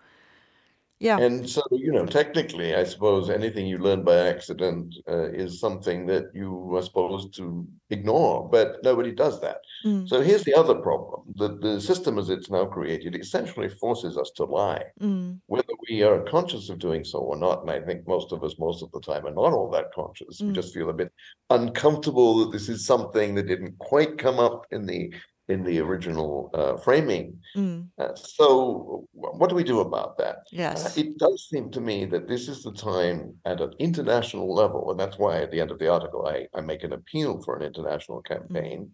Yeah. 1.00 1.18
and 1.18 1.48
so 1.48 1.62
you 1.70 1.92
know 1.92 2.04
technically 2.06 2.74
i 2.74 2.82
suppose 2.82 3.30
anything 3.30 3.66
you 3.66 3.78
learn 3.78 4.02
by 4.02 4.16
accident 4.16 4.94
uh, 5.08 5.28
is 5.30 5.61
something 5.61 6.06
that 6.06 6.24
you 6.34 6.74
are 6.76 6.82
supposed 6.82 7.34
to 7.37 7.66
ignore 7.90 8.48
but 8.48 8.82
nobody 8.82 9.12
does 9.12 9.40
that 9.40 9.58
Mm, 9.84 10.08
so 10.08 10.20
here's 10.20 10.42
the 10.42 10.54
other 10.54 10.74
problem 10.74 11.22
the, 11.37 11.56
the 11.58 11.80
system 11.80 12.18
as 12.18 12.30
it's 12.30 12.50
now 12.50 12.64
created 12.66 13.14
essentially 13.14 13.68
forces 13.68 14.18
us 14.18 14.32
to 14.34 14.44
lie 14.44 14.82
mm, 15.00 15.38
whether 15.46 15.74
we 15.88 16.02
are 16.02 16.22
conscious 16.24 16.68
of 16.68 16.78
doing 16.80 17.04
so 17.04 17.18
or 17.20 17.37
not, 17.37 17.62
and 17.62 17.70
I 17.70 17.80
think 17.80 18.06
most 18.06 18.32
of 18.32 18.44
us, 18.44 18.56
most 18.58 18.82
of 18.82 18.90
the 18.92 19.00
time, 19.00 19.24
are 19.26 19.30
not 19.30 19.52
all 19.54 19.70
that 19.70 19.92
conscious. 19.94 20.40
We 20.40 20.48
Mm. 20.48 20.54
just 20.54 20.74
feel 20.74 20.90
a 20.90 20.92
bit 20.92 21.11
uncomfortable 21.48 22.38
that 22.40 22.52
this 22.52 22.68
is 22.68 22.84
something 22.84 23.34
that 23.37 23.46
didn't 23.46 23.78
quite 23.78 24.18
come 24.18 24.38
up 24.38 24.66
in 24.72 24.84
the 24.84 25.14
in 25.48 25.64
the 25.64 25.80
original 25.80 26.50
uh, 26.54 26.76
framing. 26.76 27.40
mm, 27.56 27.88
Uh, 27.98 28.14
so, 28.14 29.06
what 29.12 29.48
do 29.48 29.56
we 29.56 29.64
do 29.64 29.80
about 29.80 30.18
that? 30.18 30.37
Uh, 30.37 30.42
yes. 30.64 30.96
it 30.96 31.16
does 31.18 31.48
seem 31.48 31.70
to 31.70 31.80
me 31.80 32.04
that 32.04 32.28
this 32.28 32.48
is 32.48 32.62
the 32.62 32.72
time 32.72 33.34
at 33.44 33.61
an 33.61 33.72
international 33.78 34.52
level, 34.54 34.90
and 34.90 35.00
that's 35.00 35.18
why 35.18 35.38
at 35.42 35.50
the 35.50 35.61
end 35.61 35.70
of 35.70 35.78
the 35.78 35.88
article 35.88 36.26
I, 36.26 36.46
I 36.54 36.61
make 36.61 36.84
an 36.84 36.92
appeal 36.92 37.42
for 37.42 37.56
an 37.56 37.62
international 37.62 38.20
campaign 38.22 38.90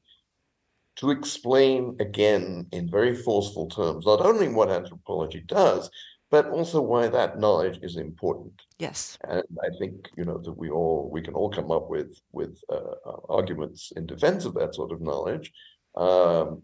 to 0.96 1.10
explain 1.10 1.96
again 1.98 2.68
in 2.70 2.88
very 2.88 3.16
forceful 3.16 3.66
terms 3.68 4.06
not 4.06 4.20
only 4.20 4.48
what 4.48 4.70
anthropology 4.70 5.40
does, 5.40 5.90
but 6.30 6.46
also 6.48 6.80
why 6.80 7.08
that 7.08 7.38
knowledge 7.38 7.78
is 7.82 7.96
important. 7.96 8.52
Yes. 8.78 9.18
And 9.24 9.42
I 9.62 9.70
think 9.78 10.08
you 10.16 10.24
know 10.24 10.38
that 10.38 10.56
we 10.56 10.70
all 10.70 11.08
we 11.12 11.20
can 11.20 11.34
all 11.34 11.50
come 11.50 11.70
up 11.72 11.88
with 11.90 12.20
with 12.32 12.60
uh, 12.70 12.94
uh, 13.10 13.20
arguments 13.28 13.92
in 13.96 14.06
defense 14.06 14.44
of 14.44 14.54
that 14.54 14.74
sort 14.74 14.92
of 14.92 15.00
knowledge. 15.00 15.52
Um, 15.96 16.62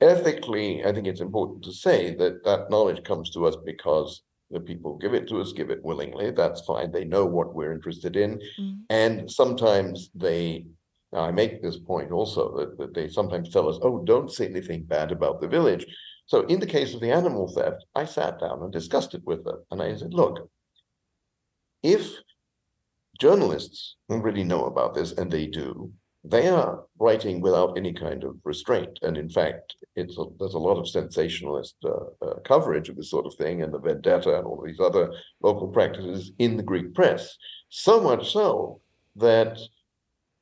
ethically, 0.00 0.84
I 0.84 0.92
think 0.92 1.06
it's 1.06 1.20
important 1.20 1.62
to 1.64 1.72
say 1.72 2.14
that 2.16 2.44
that 2.44 2.70
knowledge 2.70 3.04
comes 3.04 3.30
to 3.30 3.46
us 3.46 3.56
because 3.64 4.22
the 4.50 4.60
people 4.60 4.98
give 4.98 5.14
it 5.14 5.28
to 5.28 5.40
us, 5.40 5.52
give 5.52 5.70
it 5.70 5.84
willingly. 5.84 6.30
That's 6.30 6.60
fine. 6.62 6.90
They 6.92 7.04
know 7.04 7.24
what 7.24 7.54
we're 7.54 7.72
interested 7.72 8.16
in. 8.16 8.40
Mm. 8.60 8.78
And 8.90 9.30
sometimes 9.30 10.10
they, 10.14 10.66
I 11.14 11.30
make 11.30 11.62
this 11.62 11.78
point 11.78 12.12
also 12.12 12.54
that, 12.56 12.78
that 12.78 12.94
they 12.94 13.08
sometimes 13.08 13.48
tell 13.48 13.68
us, 13.68 13.78
oh, 13.82 14.02
don't 14.04 14.30
say 14.30 14.46
anything 14.46 14.82
bad 14.82 15.10
about 15.10 15.40
the 15.40 15.48
village. 15.48 15.86
So 16.26 16.42
in 16.42 16.60
the 16.60 16.66
case 16.66 16.94
of 16.94 17.00
the 17.00 17.10
animal 17.10 17.48
theft, 17.48 17.84
I 17.94 18.04
sat 18.04 18.40
down 18.40 18.62
and 18.62 18.72
discussed 18.72 19.14
it 19.14 19.22
with 19.24 19.44
them. 19.44 19.64
And 19.70 19.82
I 19.82 19.96
said, 19.96 20.14
look, 20.14 20.48
if 21.82 22.10
journalists 23.20 23.96
really 24.08 24.44
know 24.44 24.66
about 24.66 24.94
this, 24.94 25.12
and 25.12 25.30
they 25.30 25.46
do, 25.46 25.92
they 26.24 26.48
are 26.48 26.84
writing 26.98 27.40
without 27.40 27.76
any 27.76 27.92
kind 27.92 28.22
of 28.22 28.36
restraint. 28.44 28.98
And 29.02 29.18
in 29.18 29.28
fact, 29.28 29.74
it's 29.96 30.16
a, 30.18 30.24
there's 30.38 30.54
a 30.54 30.58
lot 30.58 30.78
of 30.78 30.88
sensationalist 30.88 31.74
uh, 31.84 32.24
uh, 32.24 32.34
coverage 32.44 32.88
of 32.88 32.96
this 32.96 33.10
sort 33.10 33.26
of 33.26 33.34
thing 33.34 33.62
and 33.62 33.74
the 33.74 33.78
vendetta 33.78 34.36
and 34.38 34.46
all 34.46 34.62
these 34.64 34.80
other 34.80 35.12
local 35.42 35.68
practices 35.68 36.32
in 36.38 36.56
the 36.56 36.62
Greek 36.62 36.94
press. 36.94 37.36
So 37.70 38.00
much 38.00 38.32
so 38.32 38.80
that 39.16 39.58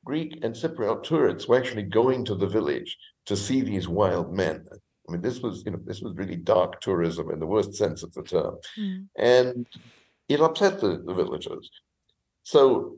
Greek 0.05 0.39
and 0.43 0.53
Cypriot 0.53 1.03
tourists 1.03 1.47
were 1.47 1.57
actually 1.57 1.83
going 1.83 2.25
to 2.25 2.35
the 2.35 2.47
village 2.47 2.95
to 3.25 3.35
see 3.35 3.61
these 3.61 3.87
wild 3.87 4.33
men. 4.33 4.65
I 5.07 5.11
mean, 5.11 5.21
this 5.21 5.41
was, 5.41 5.63
you 5.65 5.71
know, 5.71 5.79
this 5.83 6.01
was 6.01 6.15
really 6.15 6.35
dark 6.35 6.79
tourism 6.79 7.31
in 7.31 7.39
the 7.39 7.47
worst 7.47 7.73
sense 7.73 8.03
of 8.03 8.13
the 8.13 8.23
term. 8.23 8.57
Mm. 8.79 9.07
And 9.17 9.67
it 10.29 10.39
upset 10.39 10.79
the, 10.79 11.01
the 11.05 11.13
villagers. 11.13 11.69
So 12.43 12.97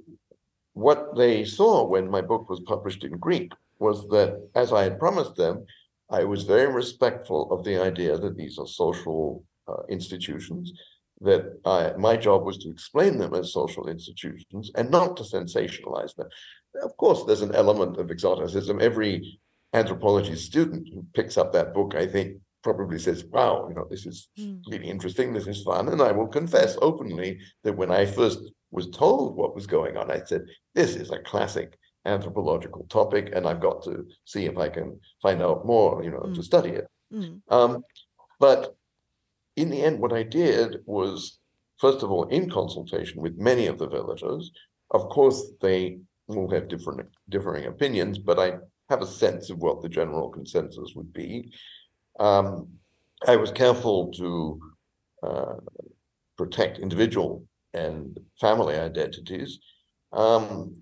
what 0.74 1.16
they 1.16 1.46
saw 1.46 1.86
when 1.86 2.10
my 2.10 2.22
book 2.22 2.50
was 2.50 2.60
published 2.62 3.04
in 3.04 3.18
Greek 3.18 3.52
was 3.80 4.08
that, 4.10 4.50
as 4.56 4.72
I 4.74 4.84
had 4.84 5.00
promised 5.00 5.36
them, 5.36 5.66
I 6.10 6.24
was 6.24 6.44
very 6.44 6.72
respectful 6.72 7.52
of 7.52 7.64
the 7.64 7.82
idea 7.82 8.18
that 8.18 8.38
these 8.38 8.58
are 8.60 8.68
social 8.68 9.44
uh, 9.68 9.84
institutions, 9.90 10.74
that 11.22 11.60
I, 11.66 11.94
my 11.98 12.18
job 12.18 12.44
was 12.44 12.58
to 12.60 12.70
explain 12.70 13.18
them 13.18 13.34
as 13.34 13.54
social 13.54 13.88
institutions 13.88 14.72
and 14.76 14.92
not 14.92 15.16
to 15.18 15.24
sensationalize 15.24 16.16
them. 16.16 16.28
Of 16.82 16.98
course, 16.98 17.24
there's 17.26 17.42
an 17.42 17.56
element 17.56 17.98
of 17.98 18.12
exoticism. 18.12 18.82
Every 18.82 19.40
anthropology 19.74 20.36
student 20.36 20.90
who 20.94 21.06
picks 21.14 21.38
up 21.38 21.54
that 21.54 21.74
book, 21.74 21.96
I 21.96 22.08
think, 22.08 22.38
probably 22.64 22.98
says, 22.98 23.26
wow, 23.26 23.68
you 23.70 23.76
know, 23.76 23.88
this 23.90 24.06
is 24.06 24.30
Mm. 24.40 24.62
really 24.72 24.90
interesting, 24.90 25.34
this 25.34 25.48
is 25.48 25.64
fun. 25.64 25.90
And 25.90 26.02
I 26.02 26.12
will 26.12 26.28
confess 26.28 26.78
openly 26.82 27.40
that 27.64 27.76
when 27.76 27.92
I 27.92 28.06
first 28.06 28.40
was 28.74 28.90
told 28.90 29.36
what 29.36 29.56
was 29.56 29.68
going 29.68 29.96
on, 29.98 30.12
I 30.12 30.22
said, 30.26 30.46
this 30.74 30.96
is 30.96 31.12
a 31.12 31.20
classic 31.20 31.78
anthropological 32.06 32.86
topic, 32.90 33.32
and 33.34 33.48
I've 33.48 33.62
got 33.62 33.84
to 33.84 34.06
see 34.26 34.46
if 34.46 34.58
I 34.58 34.68
can 34.68 35.00
find 35.22 35.42
out 35.42 35.66
more, 35.66 36.04
you 36.04 36.12
know, 36.12 36.26
to 36.38 36.42
Mm. 36.42 36.44
study 36.52 36.72
it. 36.72 36.88
Mm. 37.14 37.42
Um, 37.50 37.84
but 38.40 38.76
in 39.56 39.70
the 39.70 39.82
end, 39.88 40.00
what 40.00 40.12
I 40.12 40.24
did 40.24 40.78
was, 40.86 41.40
first 41.78 42.04
of 42.04 42.12
all, 42.12 42.26
in 42.38 42.50
consultation 42.50 43.22
with 43.22 43.38
many 43.38 43.68
of 43.68 43.78
the 43.78 43.88
villagers, 43.88 44.52
of 44.92 45.08
course, 45.10 45.40
they 45.62 46.00
will 46.28 46.50
have 46.50 46.68
different 46.68 47.08
differing 47.30 47.66
opinions, 47.66 48.18
but 48.18 48.40
I 48.40 48.58
have 48.90 49.02
a 49.04 49.08
sense 49.24 49.50
of 49.52 49.60
what 49.60 49.82
the 49.82 49.90
general 49.90 50.30
consensus 50.30 50.94
would 50.96 51.14
be. 51.14 51.52
Um, 52.20 52.48
I 53.28 53.36
was 53.36 53.52
careful 53.52 54.12
to 54.14 54.30
uh, 55.28 55.56
protect 56.38 56.80
individual 56.80 57.46
and 57.74 58.20
family 58.40 58.76
identities. 58.76 59.60
Um, 60.12 60.82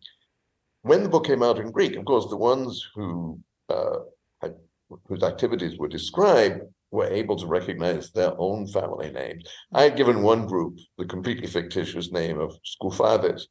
when 0.83 1.03
the 1.03 1.09
book 1.09 1.25
came 1.25 1.43
out 1.43 1.59
in 1.59 1.71
Greek, 1.71 1.95
of 1.95 2.05
course, 2.05 2.27
the 2.29 2.37
ones 2.37 2.85
who 2.95 3.39
uh, 3.69 3.99
had, 4.41 4.55
whose 5.07 5.23
activities 5.23 5.77
were 5.77 5.87
described 5.87 6.61
were 6.91 7.07
able 7.07 7.37
to 7.37 7.47
recognize 7.47 8.11
their 8.11 8.33
own 8.37 8.67
family 8.67 9.09
names. 9.11 9.45
I 9.73 9.83
had 9.83 9.95
given 9.95 10.21
one 10.21 10.45
group 10.45 10.77
the 10.97 11.05
completely 11.05 11.47
fictitious 11.47 12.11
name 12.11 12.37
of 12.39 12.57
Skoufades. 12.65 13.43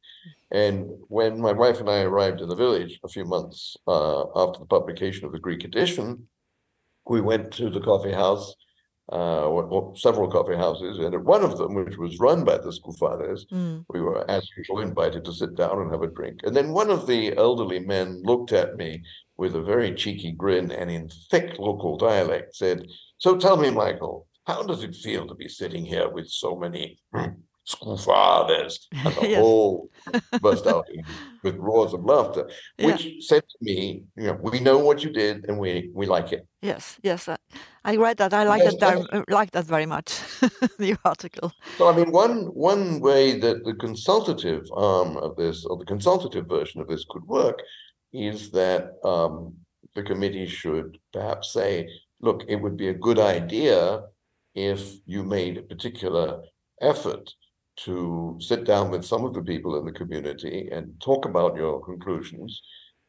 And 0.51 0.91
when 1.07 1.41
my 1.41 1.51
wife 1.51 1.79
and 1.79 1.89
I 1.89 2.01
arrived 2.01 2.41
in 2.41 2.49
the 2.49 2.55
village 2.55 2.99
a 3.03 3.07
few 3.07 3.25
months 3.25 3.75
uh, 3.87 4.25
after 4.35 4.59
the 4.59 4.67
publication 4.67 5.25
of 5.25 5.31
the 5.31 5.39
Greek 5.39 5.63
edition, 5.63 6.27
we 7.07 7.19
went 7.21 7.51
to 7.53 7.71
the 7.71 7.81
coffee 7.81 8.11
house, 8.11 8.53
uh, 9.11 9.45
or, 9.47 9.63
or 9.65 9.95
several 9.97 10.29
coffee 10.31 10.55
houses, 10.55 10.99
and 10.99 11.13
at 11.13 11.23
one 11.23 11.43
of 11.43 11.57
them, 11.57 11.73
which 11.73 11.97
was 11.97 12.19
run 12.19 12.43
by 12.43 12.57
the 12.57 12.71
Skoufades, 12.71 13.41
Mm. 13.51 13.85
we 13.89 13.99
were, 14.01 14.29
as 14.29 14.47
usual, 14.57 14.79
invited 14.81 15.25
to 15.25 15.33
sit 15.33 15.55
down 15.55 15.81
and 15.81 15.91
have 15.91 16.01
a 16.03 16.07
drink. 16.07 16.39
And 16.43 16.55
then 16.55 16.71
one 16.71 16.89
of 16.89 17.07
the 17.07 17.35
elderly 17.37 17.79
men 17.79 18.21
looked 18.23 18.53
at 18.53 18.77
me 18.77 19.03
with 19.37 19.55
a 19.55 19.61
very 19.61 19.93
cheeky 19.93 20.31
grin 20.31 20.71
and 20.71 20.89
in 20.89 21.09
thick 21.29 21.57
local 21.59 21.97
dialect 21.97 22.55
said, 22.55 22.87
So 23.17 23.37
tell 23.37 23.57
me, 23.57 23.69
Michael, 23.71 24.27
how 24.45 24.63
does 24.63 24.83
it 24.83 24.95
feel 24.95 25.27
to 25.27 25.35
be 25.35 25.47
sitting 25.49 25.83
here 25.85 26.09
with 26.09 26.27
so 26.29 26.55
many 26.55 26.99
Skoufades? 27.67 28.79
And 29.05 29.15
the 29.15 29.27
Yes. 29.27 29.39
whole 29.41 29.89
burst 30.41 30.67
out 30.67 30.85
in, 30.93 31.03
with 31.43 31.55
roars 31.57 31.93
of 31.93 32.03
laughter, 32.05 32.49
Yeah. 32.77 32.87
which 32.87 33.25
said 33.25 33.43
to 33.43 33.57
me, 33.61 34.03
you 34.15 34.27
know, 34.27 34.37
we 34.41 34.59
know 34.59 34.77
what 34.77 35.03
you 35.03 35.09
did 35.11 35.45
and 35.47 35.59
we, 35.59 35.89
we 35.93 36.05
like 36.05 36.31
it. 36.31 36.47
Yes, 36.61 36.97
yes. 37.03 37.27
I, 37.27 37.37
I 37.83 37.95
read 37.97 38.17
that. 38.17 38.33
I 38.33 38.43
like 38.43 38.63
Yes, 38.63 38.75
that. 38.75 38.95
Very, 38.95 39.07
uh, 39.11 39.23
like 39.27 39.51
that 39.51 39.65
very 39.65 39.85
much. 39.85 40.19
the 40.77 40.95
article. 41.03 41.51
So 41.77 41.89
I 41.89 41.95
mean, 41.95 42.11
one 42.11 42.45
one 42.53 42.99
way 42.99 43.39
that 43.39 43.63
the 43.63 43.73
consultative 43.73 44.65
arm 44.73 45.17
of 45.17 45.35
this, 45.35 45.65
or 45.65 45.77
the 45.77 45.85
consultative 45.85 46.47
version 46.47 46.81
of 46.81 46.87
this, 46.87 47.05
could 47.09 47.25
work, 47.25 47.59
is 48.13 48.51
that 48.51 48.93
um, 49.03 49.55
the 49.95 50.03
committee 50.03 50.47
should 50.47 50.99
perhaps 51.11 51.53
say, 51.53 51.89
"Look, 52.21 52.43
it 52.47 52.57
would 52.57 52.77
be 52.77 52.89
a 52.89 52.93
good 52.93 53.19
idea 53.19 54.03
if 54.53 54.81
you 55.05 55.23
made 55.23 55.57
a 55.57 55.63
particular 55.63 56.43
effort 56.81 57.33
to 57.77 58.37
sit 58.39 58.63
down 58.65 58.91
with 58.91 59.05
some 59.05 59.25
of 59.25 59.33
the 59.33 59.41
people 59.41 59.77
in 59.79 59.85
the 59.85 59.91
community 59.91 60.69
and 60.71 60.99
talk 61.01 61.25
about 61.25 61.55
your 61.55 61.83
conclusions." 61.83 62.61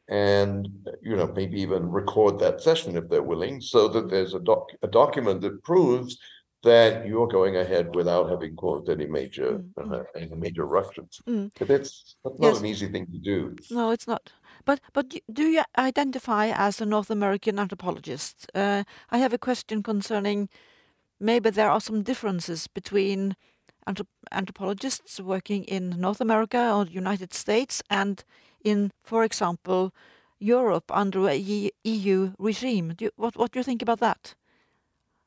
And 0.08 0.68
you 1.02 1.16
know, 1.16 1.28
maybe 1.34 1.60
even 1.60 1.88
record 1.90 2.38
that 2.40 2.60
session 2.60 2.96
if 2.96 3.08
they're 3.08 3.22
willing, 3.22 3.60
so 3.60 3.88
that 3.88 4.10
there's 4.10 4.34
a 4.34 4.40
doc 4.40 4.68
a 4.82 4.88
document 4.88 5.40
that 5.42 5.62
proves 5.62 6.18
that 6.64 7.06
you're 7.06 7.26
going 7.26 7.56
ahead 7.56 7.94
without 7.96 8.30
having 8.30 8.54
caused 8.54 8.88
any 8.88 9.06
major 9.06 9.58
Mm, 9.58 9.72
mm. 9.78 10.00
uh, 10.00 10.04
any 10.14 10.34
major 10.36 10.64
ruptures. 10.64 11.20
Mm. 11.28 11.50
But 11.58 11.68
that's, 11.68 12.16
that's 12.24 12.38
not 12.38 12.48
Yes. 12.48 12.60
an 12.60 12.66
easy 12.66 12.88
thing 12.88 13.06
to 13.06 13.18
do. 13.18 13.56
No, 13.70 13.90
it's 13.90 14.06
not. 14.06 14.32
But 14.64 14.80
but 14.92 15.08
do- 15.32 15.50
you 15.50 15.62
identify 15.76 16.52
as 16.54 16.80
a 16.80 16.86
North 16.86 17.10
American 17.10 17.58
anthropologist? 17.58 18.46
Uh, 18.54 18.84
I 19.10 19.18
have 19.18 19.32
a 19.32 19.38
question 19.38 19.82
concerning 19.82 20.48
maybe 21.20 21.50
there 21.50 21.70
are 21.70 21.80
some 21.80 22.02
differences 22.02 22.68
between 22.68 23.34
anthropologists 23.87 25.21
working 25.21 25.64
in 25.64 25.90
North 26.01 26.21
America 26.21 26.73
or 26.75 26.85
the 26.85 26.92
United 26.92 27.35
States 27.35 27.83
and 27.90 28.25
in, 28.64 28.92
for 29.03 29.25
example, 29.25 29.92
Europe 30.38 30.90
under 30.90 31.29
a 31.29 31.71
EU 31.85 32.33
regime. 32.38 32.95
Do 32.97 33.05
you, 33.07 33.11
what 33.16 33.37
what 33.37 33.53
do 33.53 33.59
you 33.59 33.64
think 33.64 33.83
about 33.83 34.01
that? 34.01 34.35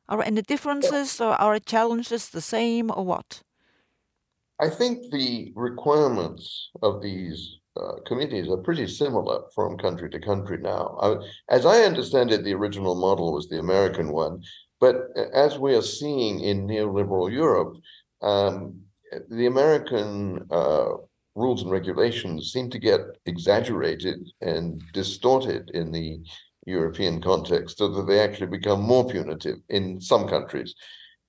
Are 0.08 0.22
any 0.22 0.42
differences 0.42 1.20
or 1.20 1.34
are 1.42 1.60
challenges 1.60 2.30
the 2.30 2.42
same 2.42 2.92
or 2.92 3.04
what? 3.06 3.42
I 4.60 4.70
think 4.70 5.12
the 5.12 5.52
requirements 5.56 6.70
of 6.82 7.02
these 7.02 7.60
uh, 7.78 8.00
committees 8.06 8.48
are 8.50 8.58
pretty 8.58 8.88
similar 8.88 9.42
from 9.54 9.78
country 9.78 10.10
to 10.10 10.20
country 10.20 10.58
now. 10.58 10.98
I, 11.02 11.56
as 11.56 11.66
I 11.66 11.84
understand 11.84 12.32
it, 12.32 12.44
the 12.44 12.54
original 12.54 12.96
model 12.96 13.34
was 13.34 13.50
the 13.50 13.60
American 13.60 14.12
one, 14.14 14.44
but 14.80 14.96
as 15.34 15.58
we 15.58 15.76
are 15.76 15.82
seeing 15.82 16.40
in 16.40 16.68
neoliberal 16.68 17.32
Europe, 17.32 17.76
um, 18.26 18.82
the 19.30 19.46
American 19.46 20.46
uh, 20.52 20.90
rules 21.36 21.62
and 21.62 21.72
regulations 21.72 22.52
seem 22.52 22.70
to 22.70 22.80
get 22.80 23.02
exaggerated 23.26 24.20
and 24.42 24.82
distorted 24.94 25.70
in 25.74 25.92
the 25.92 26.20
European 26.66 27.22
context 27.22 27.78
so 27.78 27.88
that 27.90 28.08
they 28.08 28.20
actually 28.20 28.48
become 28.48 28.82
more 28.82 29.08
punitive 29.08 29.60
in 29.70 30.02
some 30.02 30.28
countries. 30.28 30.74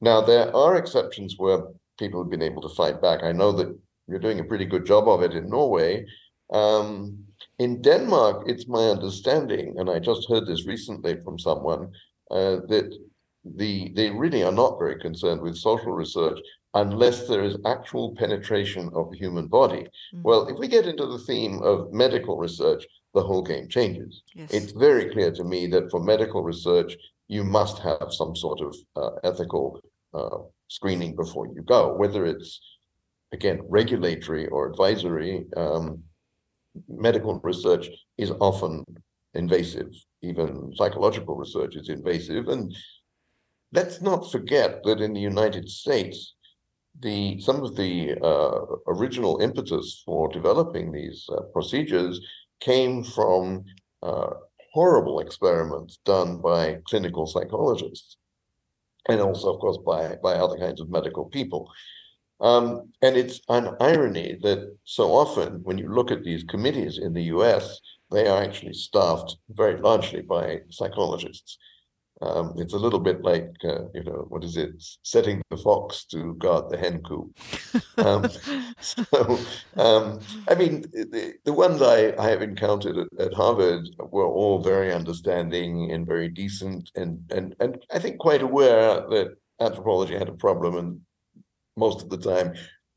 Now, 0.01 0.21
there 0.21 0.55
are 0.57 0.77
exceptions 0.77 1.35
where 1.37 1.65
people 1.99 2.23
have 2.23 2.31
been 2.31 2.43
able 2.43 2.63
to 2.63 2.75
fight 2.75 3.03
back. 3.03 3.23
I 3.23 3.33
know 3.33 3.53
that 3.53 3.77
you're 4.09 4.19
doing 4.19 4.41
a 4.41 4.45
pretty 4.45 4.65
good 4.65 4.87
job 4.87 5.09
of 5.09 5.23
it 5.23 5.33
in 5.33 5.51
Norway. 5.51 6.07
Um, 6.53 7.25
in 7.59 7.83
Denmark, 7.83 8.45
it's 8.47 8.69
my 8.69 8.85
understanding, 8.89 9.75
and 9.79 9.91
I 9.91 9.99
just 9.99 10.29
heard 10.29 10.47
this 10.47 10.67
recently 10.67 11.21
from 11.25 11.39
someone, 11.39 11.91
uh, 12.31 12.57
that 12.69 12.97
the 13.45 13.93
they 13.95 14.11
really 14.11 14.43
are 14.43 14.53
not 14.53 14.79
very 14.79 14.99
concerned 14.99 15.41
with 15.41 15.57
social 15.57 15.93
research 15.93 16.39
unless 16.77 17.27
there 17.27 17.43
is 17.43 17.57
actual 17.65 18.15
penetration 18.17 18.91
of 18.95 19.11
the 19.11 19.17
human 19.17 19.47
body. 19.47 19.87
Mm. 20.15 20.23
Well, 20.23 20.47
if 20.49 20.59
we 20.59 20.69
get 20.69 20.87
into 20.87 21.07
the 21.07 21.19
theme 21.19 21.63
of 21.63 21.93
medical 21.93 22.37
research, 22.37 22.87
the 23.15 23.23
whole 23.23 23.43
game 23.43 23.67
changes. 23.69 24.23
Yes. 24.35 24.51
It's 24.53 24.73
very 24.73 25.11
clear 25.11 25.33
to 25.33 25.45
me 25.45 25.67
that 25.69 25.91
for 25.91 26.01
medical 26.01 26.43
research, 26.43 26.97
you 27.29 27.45
must 27.45 27.79
have 27.79 28.09
some 28.11 28.37
sort 28.37 28.61
of 28.61 28.77
uh, 28.95 29.11
ethical 29.25 29.81
uh, 30.13 30.39
screening 30.69 31.17
before 31.17 31.47
you 31.47 31.63
go, 31.63 31.95
whether 31.95 32.27
it's 32.27 32.61
again 33.33 33.61
regulatory 33.69 34.47
or 34.49 34.69
advisory. 34.71 35.47
Um, 35.57 36.03
medical 36.89 37.41
research 37.43 37.89
is 38.19 38.31
often 38.39 38.85
invasive. 39.33 39.91
Even 40.23 40.73
psychological 40.77 41.37
research 41.37 41.75
is 41.75 41.89
invasive. 41.89 42.49
And 42.49 42.75
let's 43.73 44.03
not 44.03 44.31
forget 44.31 44.83
that 44.85 45.01
in 45.01 45.15
the 45.15 45.21
United 45.21 45.69
States, 45.71 46.36
the 47.01 47.41
some 47.41 47.63
of 47.63 47.77
the 47.77 48.17
uh, 48.23 48.61
original 48.89 49.39
impetus 49.41 50.03
for 50.05 50.29
developing 50.29 50.93
these 50.93 51.27
uh, 51.31 51.43
procedures 51.53 52.21
came 52.61 53.05
from 53.05 53.65
uh, 54.03 54.31
horrible 54.73 55.21
experiments 55.21 55.99
done 56.05 56.41
by 56.41 56.79
clinical 56.87 57.27
psychologists, 57.27 58.17
and 59.09 59.21
also, 59.21 59.55
of 59.55 59.61
course, 59.61 59.79
by 59.85 60.17
by 60.23 60.35
other 60.35 60.59
kinds 60.59 60.81
of 60.81 60.91
medical 60.91 61.27
people. 61.27 61.71
Um, 62.41 62.93
and 63.01 63.17
it's 63.17 63.41
an 63.49 63.77
irony 63.81 64.39
that 64.43 64.77
so 64.85 65.05
often, 65.13 65.63
when 65.63 65.79
you 65.79 65.89
look 65.89 66.11
at 66.11 66.23
these 66.23 66.45
committees 66.45 66.99
in 66.99 67.15
the 67.15 67.25
U.S., 67.25 67.81
they 68.11 68.27
are 68.27 68.43
actually 68.43 68.75
staffed 68.75 69.37
very 69.51 69.81
largely 69.81 70.23
by 70.23 70.61
psychologists. 70.71 71.59
Um, 72.23 72.55
it's 72.57 72.73
a 72.73 72.79
little 72.79 72.99
bit 72.99 73.23
like, 73.23 73.53
uh, 73.63 73.89
you 73.93 74.03
know, 74.03 74.25
what 74.29 74.43
is 74.43 74.57
it? 74.57 74.83
Setting 75.03 75.43
the 75.51 75.57
fox 75.59 76.05
to 76.07 76.35
guard 76.35 76.71
the 76.71 76.79
hen 76.79 77.03
coop. 77.03 77.37
Um, 77.99 78.29
so, 78.81 79.39
um, 79.77 80.21
I 80.49 80.55
mean, 80.55 80.83
the, 80.93 81.35
the 81.45 81.53
ones 81.53 81.83
I, 81.83 82.15
I 82.19 82.31
have 82.31 82.43
encountered 82.43 82.97
at, 82.97 83.09
at, 83.21 83.35
Harvard 83.35 83.89
were 83.99 84.27
all 84.27 84.63
very 84.63 84.93
understanding 84.93 85.91
and 85.93 86.07
very 86.07 86.29
decent, 86.29 86.91
and 86.95 87.21
and 87.31 87.55
and 87.61 87.85
I 87.93 87.99
think 87.99 88.19
quite 88.19 88.43
aware 88.43 89.03
that 89.11 89.37
anthropology 89.61 90.17
had 90.17 90.29
a 90.29 90.33
problem, 90.33 90.77
and 90.77 91.01
most 91.77 92.03
of 92.03 92.09
the 92.09 92.19
time 92.19 92.55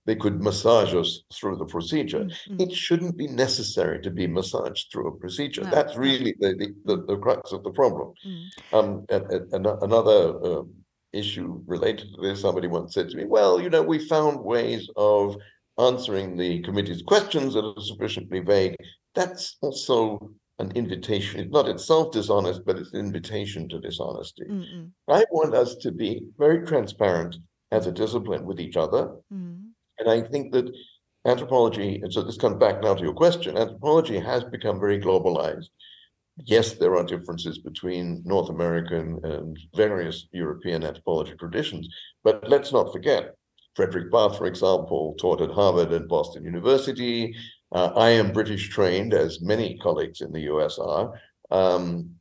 they 0.10 0.16
could 0.16 0.42
massage 0.42 0.96
us 0.96 1.22
through 1.32 1.56
the 1.56 1.66
procedure. 1.66 2.24
Mm-hmm. 2.24 2.62
It 2.62 2.74
shouldn't 2.74 3.16
be 3.16 3.28
necessary 3.28 4.02
to 4.02 4.10
be 4.10 4.26
massaged 4.26 4.88
through 4.92 5.08
a 5.08 5.16
procedure. 5.16 5.62
No, 5.62 5.70
That's 5.70 5.96
really 5.96 6.34
no. 6.40 6.50
the, 6.50 6.74
the, 6.86 7.06
the, 7.10 7.18
crux 7.18 7.52
of 7.52 7.64
the 7.64 7.70
problem. 7.70 8.14
Mm. 8.26 8.46
Um, 8.74 9.06
and, 9.10 9.54
and, 9.54 9.68
another 9.84 10.20
uh, 10.44 10.64
issue 11.14 11.62
related 11.68 12.08
to 12.16 12.22
this, 12.24 12.42
somebody 12.42 12.68
once 12.68 12.96
said 12.96 13.10
to 13.10 13.18
me, 13.18 13.26
well, 13.26 13.62
you 13.62 13.70
know, 13.70 13.84
we 13.84 14.00
found 14.00 14.44
ways 14.44 14.90
of 14.96 15.38
answering 15.78 16.36
the 16.36 16.60
committee's 16.62 17.04
questions 17.04 17.54
that 17.54 17.64
are 17.64 17.80
sufficiently 17.80 18.40
vague. 18.40 18.78
That's 19.14 19.58
also 19.62 20.32
an 20.58 20.72
invitation. 20.74 21.40
It's 21.40 21.54
not 21.54 21.70
itself 21.70 22.14
dishonest, 22.14 22.66
but 22.66 22.80
it's 22.80 22.94
an 22.94 23.00
invitation 23.00 23.70
to 23.70 23.80
dishonesty. 23.80 24.46
Mm-mm. 24.50 24.90
I 25.08 25.24
want 25.30 25.54
us 25.54 25.76
to 25.84 25.92
be 25.92 26.24
very 26.40 26.66
transparent 26.66 27.36
as 27.72 27.86
a 27.86 27.92
discipline 27.92 28.44
with 28.44 28.60
each 28.60 28.76
other. 28.76 29.12
Mm. 29.32 29.69
And 30.00 30.10
I 30.10 30.22
think 30.22 30.54
that 30.54 30.74
anthropology, 31.26 32.00
and 32.02 32.12
so 32.12 32.24
this 32.24 32.38
comes 32.38 32.58
back 32.58 32.82
now 32.82 32.94
to 32.96 33.04
your 33.04 33.14
question, 33.14 33.58
anthropology 33.58 34.20
has 34.20 34.44
become 34.46 34.80
very 34.80 35.00
globalized. 35.00 35.68
Yes, 36.46 36.74
there 36.74 36.96
are 36.96 37.04
differences 37.04 37.60
between 37.60 38.22
North 38.26 38.50
American 38.50 39.20
and 39.24 39.60
various 39.76 40.28
European 40.32 40.86
anthropology 40.86 41.34
traditions, 41.38 41.88
but 42.24 42.48
let's 42.48 42.72
not 42.72 42.94
forget, 42.94 43.36
Frederick 43.76 44.10
Barth, 44.10 44.38
for 44.38 44.46
example, 44.46 45.16
taught 45.20 45.42
at 45.42 45.52
Harvard 45.52 45.92
and 45.92 46.08
Boston 46.08 46.46
University. 46.46 47.36
Uh, 47.74 47.92
I 47.96 48.10
am 48.12 48.32
British 48.32 48.70
trained, 48.70 49.14
as 49.14 49.42
many 49.42 49.78
colleagues 49.78 50.22
in 50.22 50.32
the 50.32 50.42
US 50.52 50.80
are, 50.80 51.12
um, 51.52 52.12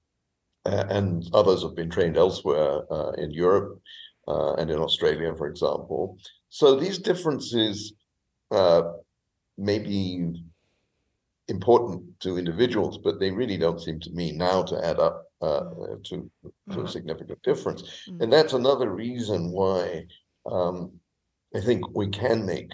and 0.64 1.24
others 1.32 1.62
have 1.62 1.76
been 1.76 1.88
trained 1.88 2.16
elsewhere 2.16 2.80
uh, 2.92 3.12
in 3.12 3.30
Europe 3.30 3.80
uh, 4.28 4.54
and 4.54 4.70
in 4.70 4.78
Australia, 4.78 5.34
for 5.34 5.46
example. 5.46 6.18
So 6.50 6.76
these 6.76 6.98
differences 6.98 7.94
uh, 8.50 8.82
may 9.56 9.78
be 9.78 10.42
important 11.48 12.02
to 12.20 12.38
individuals, 12.38 12.98
but 12.98 13.18
they 13.18 13.30
really 13.30 13.56
don't 13.56 13.80
seem 13.80 13.98
to 14.00 14.10
me 14.10 14.32
now 14.32 14.62
to 14.62 14.86
add 14.86 14.98
up 14.98 15.24
uh, 15.40 15.64
to, 16.04 16.04
to 16.04 16.30
a 16.44 16.72
mm-hmm. 16.72 16.86
significant 16.86 17.42
difference. 17.42 17.82
Mm-hmm. 17.82 18.22
And 18.22 18.32
that's 18.32 18.52
another 18.52 18.90
reason 18.90 19.50
why 19.50 20.04
um, 20.50 20.92
I 21.54 21.60
think 21.60 21.96
we 21.96 22.08
can 22.08 22.44
make 22.44 22.72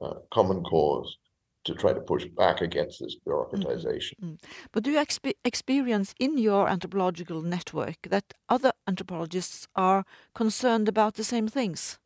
uh, 0.00 0.14
common 0.32 0.62
cause 0.62 1.16
to 1.70 1.80
try 1.80 1.92
to 1.92 2.00
push 2.00 2.26
back 2.36 2.60
against 2.60 3.00
this 3.00 3.16
bureaucratization. 3.26 4.14
Mm-hmm. 4.22 4.34
But 4.72 4.82
do 4.84 4.90
you 4.90 4.98
exp- 4.98 5.40
experience 5.44 6.14
in 6.18 6.38
your 6.38 6.68
anthropological 6.68 7.42
network 7.42 7.96
that 8.08 8.34
other 8.48 8.72
anthropologists 8.86 9.68
are 9.74 10.04
concerned 10.34 10.88
about 10.88 11.14
the 11.14 11.24
same 11.24 11.48
things? 11.48 11.98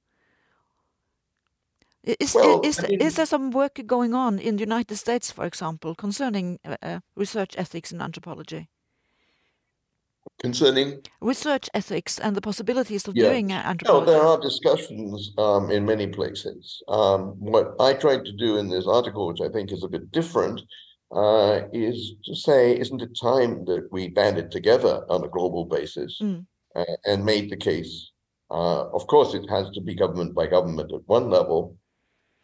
Is, 2.02 2.34
well, 2.34 2.60
is, 2.62 2.78
I 2.78 2.88
mean, 2.88 3.00
is 3.00 3.14
there 3.16 3.26
some 3.26 3.50
work 3.50 3.80
going 3.86 4.12
on 4.12 4.38
in 4.38 4.56
the 4.56 4.60
United 4.62 4.96
States, 4.96 5.32
for 5.32 5.46
example, 5.46 5.94
concerning 5.94 6.58
uh, 6.62 6.76
uh, 6.82 7.00
research 7.16 7.54
ethics 7.56 7.92
in 7.92 8.02
anthropology? 8.02 8.68
Concerning 10.40 11.00
research 11.20 11.70
ethics 11.74 12.18
and 12.18 12.36
the 12.36 12.40
possibilities 12.40 13.08
of 13.08 13.16
yeah. 13.16 13.28
doing 13.28 13.52
anthropology. 13.52 14.06
No, 14.06 14.12
there 14.12 14.22
are 14.22 14.40
discussions 14.40 15.32
um, 15.38 15.70
in 15.70 15.84
many 15.84 16.06
places. 16.06 16.82
Um, 16.88 17.34
what 17.38 17.74
I 17.80 17.94
tried 17.94 18.24
to 18.24 18.32
do 18.32 18.56
in 18.58 18.68
this 18.68 18.86
article, 18.86 19.26
which 19.26 19.40
I 19.40 19.48
think 19.48 19.72
is 19.72 19.84
a 19.84 19.88
bit 19.88 20.10
different, 20.12 20.60
uh, 21.14 21.62
is 21.72 22.14
to 22.24 22.34
say, 22.34 22.78
isn't 22.78 23.00
it 23.00 23.18
time 23.20 23.64
that 23.66 23.88
we 23.90 24.08
banded 24.08 24.50
together 24.50 25.04
on 25.08 25.24
a 25.24 25.28
global 25.28 25.64
basis 25.64 26.18
mm. 26.20 26.44
uh, 26.76 26.84
and 27.06 27.24
made 27.24 27.50
the 27.50 27.56
case? 27.56 28.10
Uh, 28.50 28.88
of 28.90 29.06
course, 29.06 29.32
it 29.34 29.48
has 29.48 29.70
to 29.70 29.80
be 29.80 29.94
government 29.94 30.34
by 30.34 30.46
government 30.46 30.92
at 30.92 31.00
one 31.06 31.30
level, 31.30 31.76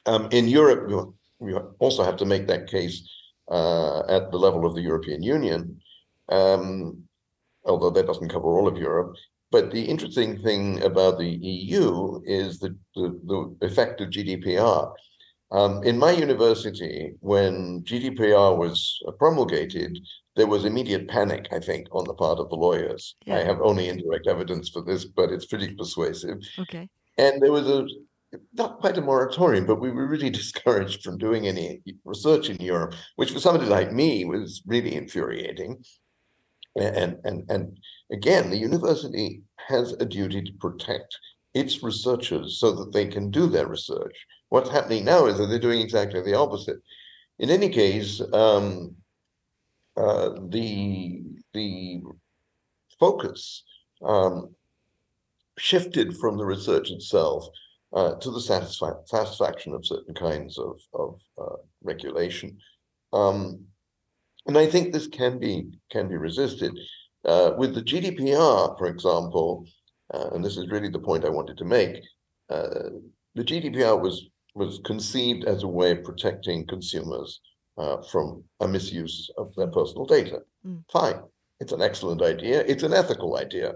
um, 0.06 0.28
in 0.30 0.48
Europe, 0.48 1.14
we, 1.40 1.52
we, 1.52 1.58
also 1.78 2.02
have 2.04 2.16
to 2.16 2.24
make 2.24 2.46
that 2.46 2.68
case 2.68 3.08
uh, 3.50 4.00
at 4.08 4.30
the 4.30 4.38
level 4.38 4.64
of 4.64 4.74
the 4.74 4.80
European 4.80 5.22
Union, 5.22 5.80
um, 6.28 7.02
although 7.64 7.90
that 7.90 8.06
doesn't 8.06 8.30
cover 8.30 8.48
all 8.48 8.68
of 8.68 8.76
Europe. 8.76 9.14
But 9.50 9.72
the 9.72 9.82
interesting 9.82 10.38
thing 10.38 10.82
about 10.82 11.18
the 11.18 11.28
EU 11.28 12.20
is 12.24 12.60
the, 12.60 12.76
the, 12.94 13.20
the 13.26 13.66
effect 13.66 14.00
of 14.00 14.10
GDPR. 14.10 14.92
Um, 15.52 15.82
in 15.82 15.98
my 15.98 16.12
university, 16.12 17.14
when 17.18 17.82
GDPR 17.82 18.56
was 18.56 19.02
promulgated, 19.18 19.98
there 20.36 20.46
was 20.46 20.64
immediate 20.64 21.08
panic, 21.08 21.48
I 21.50 21.58
think, 21.58 21.88
on 21.90 22.04
the 22.04 22.14
part 22.14 22.38
of 22.38 22.48
the 22.48 22.54
lawyers. 22.54 23.16
Yeah. 23.26 23.38
I 23.38 23.42
have 23.42 23.60
only 23.60 23.88
indirect 23.88 24.28
evidence 24.28 24.68
for 24.68 24.82
this, 24.82 25.04
but 25.04 25.30
it's 25.30 25.46
pretty 25.46 25.74
persuasive. 25.74 26.38
Okay. 26.60 26.88
And 27.18 27.42
there 27.42 27.50
was 27.50 27.68
a 27.68 27.84
not 28.54 28.78
quite 28.78 28.96
a 28.96 29.00
moratorium, 29.00 29.66
but 29.66 29.80
we 29.80 29.90
were 29.90 30.06
really 30.06 30.30
discouraged 30.40 31.02
from 31.02 31.18
doing 31.18 31.46
any 31.46 31.82
research 32.04 32.48
in 32.48 32.56
Europe, 32.58 32.94
which 33.16 33.32
for 33.32 33.40
somebody 33.40 33.68
like 33.68 33.92
me 33.92 34.24
was 34.24 34.62
really 34.66 34.94
infuriating. 34.94 35.82
And 36.76 37.18
and 37.24 37.50
and 37.50 37.78
again, 38.12 38.50
the 38.50 38.56
university 38.56 39.42
has 39.68 39.92
a 39.94 40.04
duty 40.04 40.42
to 40.42 40.52
protect 40.54 41.18
its 41.54 41.82
researchers 41.82 42.58
so 42.58 42.72
that 42.72 42.92
they 42.92 43.06
can 43.06 43.30
do 43.30 43.46
their 43.48 43.66
research. 43.66 44.16
What's 44.50 44.70
happening 44.70 45.04
now 45.04 45.26
is 45.26 45.38
that 45.38 45.46
they're 45.46 45.58
doing 45.58 45.80
exactly 45.80 46.22
the 46.22 46.34
opposite. 46.34 46.78
In 47.38 47.50
any 47.50 47.68
case, 47.68 48.20
um, 48.32 48.94
uh, 49.96 50.30
the 50.48 51.22
the 51.52 52.02
focus 52.98 53.64
um, 54.02 54.54
shifted 55.58 56.16
from 56.16 56.36
the 56.36 56.44
research 56.44 56.90
itself 56.90 57.46
uh, 57.92 58.14
to 58.14 58.30
the 58.30 58.38
satisfa- 58.38 59.06
satisfaction 59.08 59.74
of 59.74 59.86
certain 59.86 60.14
kinds 60.14 60.58
of, 60.58 60.80
of 60.94 61.18
uh, 61.40 61.56
regulation. 61.82 62.56
Um, 63.12 63.64
and 64.46 64.56
I 64.56 64.66
think 64.66 64.92
this 64.92 65.06
can 65.06 65.38
be 65.38 65.66
can 65.90 66.08
be 66.08 66.16
resisted. 66.16 66.78
Uh, 67.24 67.52
with 67.58 67.74
the 67.74 67.82
GDPR, 67.82 68.78
for 68.78 68.86
example, 68.86 69.66
uh, 70.14 70.30
and 70.32 70.44
this 70.44 70.56
is 70.56 70.68
really 70.68 70.88
the 70.88 70.98
point 70.98 71.24
I 71.24 71.30
wanted 71.30 71.58
to 71.58 71.64
make, 71.64 71.96
uh, 72.48 72.90
the 73.34 73.44
GDPR 73.44 74.00
was 74.00 74.28
was 74.54 74.80
conceived 74.84 75.44
as 75.44 75.62
a 75.62 75.68
way 75.68 75.92
of 75.92 76.04
protecting 76.04 76.66
consumers 76.66 77.40
uh, 77.78 77.98
from 78.10 78.42
a 78.60 78.66
misuse 78.66 79.30
of 79.36 79.54
their 79.54 79.68
personal 79.68 80.06
data. 80.06 80.40
Mm. 80.66 80.82
Fine, 80.90 81.20
it's 81.60 81.72
an 81.72 81.82
excellent 81.82 82.22
idea. 82.22 82.60
It's 82.66 82.82
an 82.82 82.92
ethical 82.92 83.36
idea. 83.36 83.74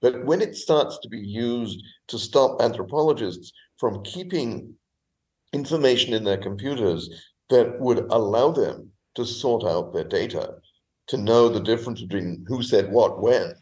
But 0.00 0.24
when 0.24 0.40
it 0.40 0.56
starts 0.56 0.98
to 0.98 1.08
be 1.08 1.20
used 1.20 1.80
to 2.08 2.18
stop 2.18 2.60
anthropologists 2.60 3.52
from 3.78 4.02
keeping 4.02 4.74
information 5.52 6.12
in 6.14 6.24
their 6.24 6.38
computers 6.38 7.08
that 7.50 7.78
would 7.78 8.06
allow 8.10 8.50
them 8.50 8.91
to 9.14 9.24
sort 9.24 9.64
out 9.64 9.92
their 9.92 10.04
data, 10.04 10.56
to 11.08 11.16
know 11.16 11.48
the 11.48 11.60
difference 11.60 12.02
between 12.02 12.44
who 12.48 12.62
said 12.62 12.90
what 12.90 13.20
when, 13.20 13.54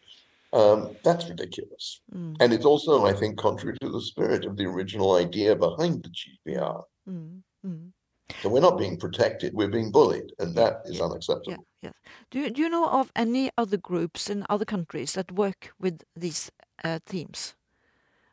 um, 0.52 0.96
that's 1.04 1.28
ridiculous. 1.28 2.00
Mm. 2.14 2.36
And 2.40 2.52
it's 2.52 2.64
also, 2.64 3.06
I 3.06 3.12
think, 3.12 3.38
contrary 3.38 3.76
to 3.80 3.90
the 3.90 4.00
spirit 4.00 4.44
of 4.44 4.56
the 4.56 4.66
original 4.66 5.14
idea 5.16 5.54
behind 5.54 6.02
the 6.04 6.10
GDPR. 6.10 6.82
Mm. 7.08 7.42
Mm. 7.66 7.92
So 8.42 8.48
we're 8.48 8.60
not 8.60 8.78
being 8.78 8.96
protected, 8.96 9.54
we're 9.54 9.68
being 9.68 9.90
bullied, 9.90 10.32
and 10.38 10.54
that 10.56 10.82
is 10.84 11.00
unacceptable. 11.00 11.66
Yeah, 11.82 11.90
yeah. 11.90 12.12
Do, 12.30 12.40
you, 12.40 12.50
do 12.50 12.62
you 12.62 12.68
know 12.68 12.88
of 12.88 13.10
any 13.16 13.50
other 13.58 13.76
groups 13.76 14.30
in 14.30 14.46
other 14.48 14.64
countries 14.64 15.14
that 15.14 15.32
work 15.32 15.72
with 15.80 16.02
these 16.16 16.50
uh, 16.84 17.00
themes? 17.04 17.54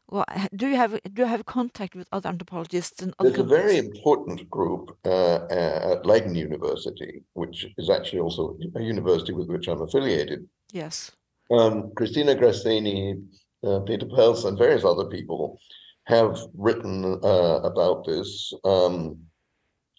Well, 0.10 0.26
do 0.56 0.68
you 0.68 0.78
have 0.78 0.92
do 1.14 1.24
you 1.24 1.26
have 1.26 1.46
contact 1.46 1.96
with 1.96 2.08
other 2.12 2.30
anthropologists 2.30 3.02
and 3.02 3.14
other 3.20 3.30
There's 3.30 3.42
a 3.42 3.44
very 3.44 3.78
important 3.78 4.50
group 4.50 4.98
uh, 5.06 5.40
uh, 5.52 5.96
at 5.98 6.06
Leiden 6.06 6.34
University, 6.34 7.24
which 7.34 7.66
is 7.78 7.90
actually 7.90 8.20
also 8.20 8.58
a 8.76 8.82
university 8.82 9.34
with 9.34 9.50
which 9.50 9.68
I'm 9.68 9.82
affiliated. 9.82 10.48
Yes. 10.72 11.12
Um, 11.52 11.92
Cristiana 11.96 12.40
Grasseni, 12.40 13.22
uh, 13.66 13.80
Peter 13.82 14.06
Pels, 14.06 14.46
and 14.46 14.58
various 14.58 14.86
other 14.86 15.06
people 15.06 15.60
have 16.06 16.40
written 16.56 17.20
uh, 17.22 17.60
about 17.64 18.06
this. 18.06 18.54
Um, 18.64 19.18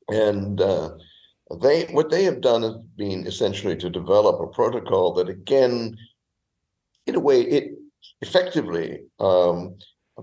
and 0.08 0.58
uh, 0.58 0.90
they 1.60 1.84
what 1.84 2.08
they 2.08 2.24
have 2.24 2.40
done 2.40 2.62
has 2.62 2.76
been 2.96 3.26
essentially 3.26 3.76
to 3.76 3.90
develop 3.90 4.40
a 4.40 4.46
protocol 4.46 5.12
that 5.14 5.28
again, 5.28 5.98
in 7.06 7.14
a 7.14 7.20
way, 7.20 7.42
it 7.42 7.72
effectively 8.22 9.00
um, 9.20 9.76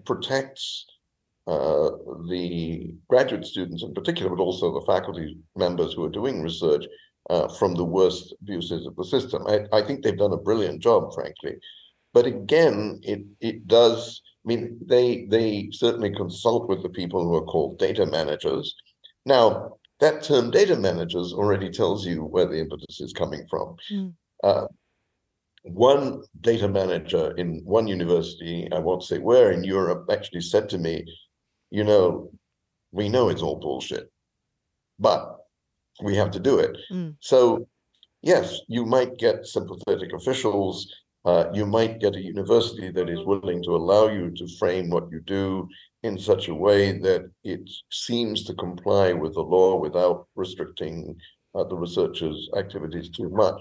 protects 0.04 0.86
uh, 1.48 1.90
the 2.28 2.94
graduate 3.08 3.46
students 3.46 3.84
in 3.84 3.94
particular, 3.94 4.36
but 4.36 4.42
also 4.42 4.74
the 4.74 4.86
faculty 4.86 5.38
members 5.56 5.94
who 5.94 6.04
are 6.04 6.10
doing 6.10 6.42
research 6.42 6.86
uh, 7.30 7.48
from 7.48 7.76
the 7.76 7.84
worst 7.84 8.34
abuses 8.42 8.86
of 8.86 8.96
the 8.96 9.04
system. 9.04 9.46
I, 9.48 9.66
I 9.72 9.82
think 9.82 10.04
they've 10.04 10.18
done 10.18 10.34
a 10.34 10.38
brilliant 10.38 10.82
job, 10.82 11.14
frankly. 11.14 11.58
But 12.14 12.26
again, 12.26 13.00
it 13.04 13.26
it 13.42 13.68
does. 13.68 14.22
I 14.46 14.48
mean, 14.48 14.80
they 14.86 15.26
they 15.26 15.70
certainly 15.72 16.16
consult 16.16 16.70
with 16.70 16.82
the 16.82 16.90
people 16.90 17.24
who 17.24 17.36
are 17.36 17.46
called 17.46 17.78
data 17.78 18.06
managers. 18.06 18.74
Now, 19.26 19.78
that 20.00 20.24
term 20.24 20.52
data 20.52 20.76
managers 20.76 21.34
already 21.34 21.70
tells 21.70 22.06
you 22.06 22.24
where 22.24 22.46
the 22.46 22.60
impetus 22.60 23.02
is 23.02 23.14
coming 23.14 23.46
from. 23.50 23.76
Mm. 23.92 24.14
Uh, 24.44 24.68
one 25.66 26.22
data 26.42 26.68
manager 26.68 27.34
in 27.38 27.62
one 27.66 27.88
university, 27.88 28.68
I 28.72 28.80
won't 28.80 29.04
say 29.04 29.18
where 29.18 29.52
in 29.52 29.64
Europe, 29.64 30.08
actually 30.12 30.42
said 30.42 30.70
to 30.70 30.78
me, 30.78 31.04
you 31.72 31.84
know, 31.84 32.30
we 32.92 33.10
know 33.10 33.30
it's 33.30 33.42
all 33.42 33.60
bullshit, 33.60 34.12
but 35.00 35.38
we 36.04 36.16
have 36.16 36.32
to 36.32 36.40
do 36.40 36.60
it. 36.60 36.78
Mm. 36.92 37.16
So, 37.20 37.68
yes, 38.22 38.60
you 38.68 38.86
might 38.86 39.18
get 39.18 39.46
sympathetic 39.46 40.14
officials. 40.14 40.88
Uh, 41.26 41.46
you 41.54 41.66
might 41.66 42.00
get 42.00 42.16
a 42.16 42.22
university 42.22 42.92
that 42.92 43.10
is 43.10 43.26
willing 43.26 43.64
to 43.64 43.76
allow 43.76 44.08
you 44.08 44.30
to 44.32 44.48
frame 44.60 44.92
what 44.92 45.10
you 45.12 45.20
do 45.22 45.68
in 46.04 46.20
such 46.20 46.48
a 46.48 46.54
way 46.54 47.00
that 47.00 47.28
it 47.44 47.68
seems 47.90 48.44
to 48.44 48.54
comply 48.54 49.12
with 49.12 49.34
the 49.34 49.42
law 49.42 49.80
without 49.80 50.28
restricting 50.36 51.16
uh, 51.56 51.64
the 51.64 51.76
researcher's 51.76 52.50
activities 52.56 53.10
too 53.10 53.30
much. 53.30 53.60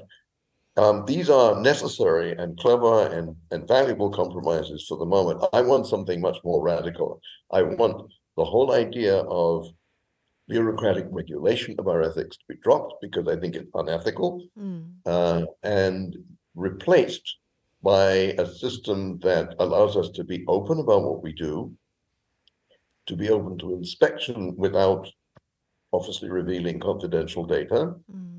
Um, 0.77 1.05
these 1.07 1.31
are 1.31 1.61
necessary 1.61 2.33
and 2.37 2.59
clever 2.59 3.07
and, 3.07 3.37
and 3.53 3.67
valuable 3.69 4.11
compromises 4.11 4.87
for 4.89 4.99
the 4.99 5.07
moment. 5.07 5.45
I 5.53 5.63
want 5.63 5.87
something 5.87 6.21
much 6.21 6.39
more 6.45 6.63
radical. 6.63 7.21
I 7.53 7.63
want 7.63 8.11
the 8.37 8.45
whole 8.45 8.73
idea 8.73 9.19
of 9.19 9.67
bureaucratic 10.49 11.07
regulation 11.11 11.77
of 11.79 11.87
our 11.87 12.03
ethics 12.03 12.37
to 12.37 12.45
be 12.49 12.57
dropped 12.63 12.95
because 13.01 13.29
I 13.29 13.37
think 13.37 13.55
it's 13.55 13.71
unethical 13.75 14.43
Mm. 14.59 14.95
uh, 15.07 15.47
and 15.63 16.17
replaced 16.55 17.37
by 17.83 18.35
a 18.39 18.47
system 18.47 19.19
that 19.21 19.55
allows 19.61 19.97
us 19.97 20.11
to 20.11 20.25
be 20.25 20.45
open 20.49 20.81
about 20.81 21.03
what 21.03 21.23
we 21.23 21.33
do, 21.33 21.73
to 23.07 23.15
be 23.17 23.31
open 23.31 23.59
to 23.59 23.75
inspection 23.75 24.57
without 24.57 25.07
obviously 25.93 26.31
revealing 26.31 26.81
confidential 26.81 27.45
data, 27.47 27.95
Mm. 28.13 28.34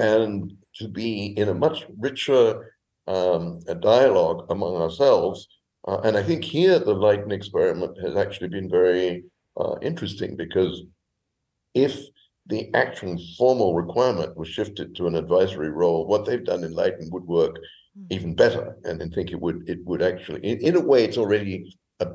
And 0.00 0.52
to 0.76 0.88
be 0.88 1.26
in 1.40 1.48
a 1.48 1.54
much 1.54 1.86
richer 1.98 2.74
um, 3.06 3.60
a 3.68 3.74
dialogue 3.74 4.46
among 4.50 4.76
ourselves. 4.76 5.46
Uh, 5.86 6.00
and 6.04 6.16
I 6.16 6.22
think 6.22 6.42
here 6.44 6.78
the 6.78 6.94
Leiden 6.94 7.32
experiment 7.32 7.96
has 8.04 8.16
actually 8.16 8.48
been 8.48 8.68
very 8.68 9.24
uh, 9.56 9.76
interesting 9.82 10.36
because 10.36 10.82
if 11.74 11.94
the 12.46 12.62
actual 12.74 13.16
formal 13.38 13.74
requirement 13.74 14.36
was 14.36 14.48
shifted 14.48 14.96
to 14.96 15.06
an 15.06 15.14
advisory 15.14 15.70
role, 15.70 16.06
what 16.06 16.24
they've 16.24 16.44
done 16.52 16.64
in 16.64 16.72
Leiden 16.74 17.08
would 17.12 17.26
work 17.26 17.56
Mm. 17.98 18.06
even 18.10 18.34
better. 18.34 18.76
And 18.84 19.02
I 19.02 19.08
think 19.08 19.32
it 19.32 19.40
would 19.40 19.68
it 19.68 19.84
would 19.84 20.02
actually, 20.02 20.40
in, 20.44 20.58
in 20.60 20.76
a 20.76 20.80
way, 20.80 21.04
it's 21.04 21.18
already 21.18 21.76
a, 21.98 22.06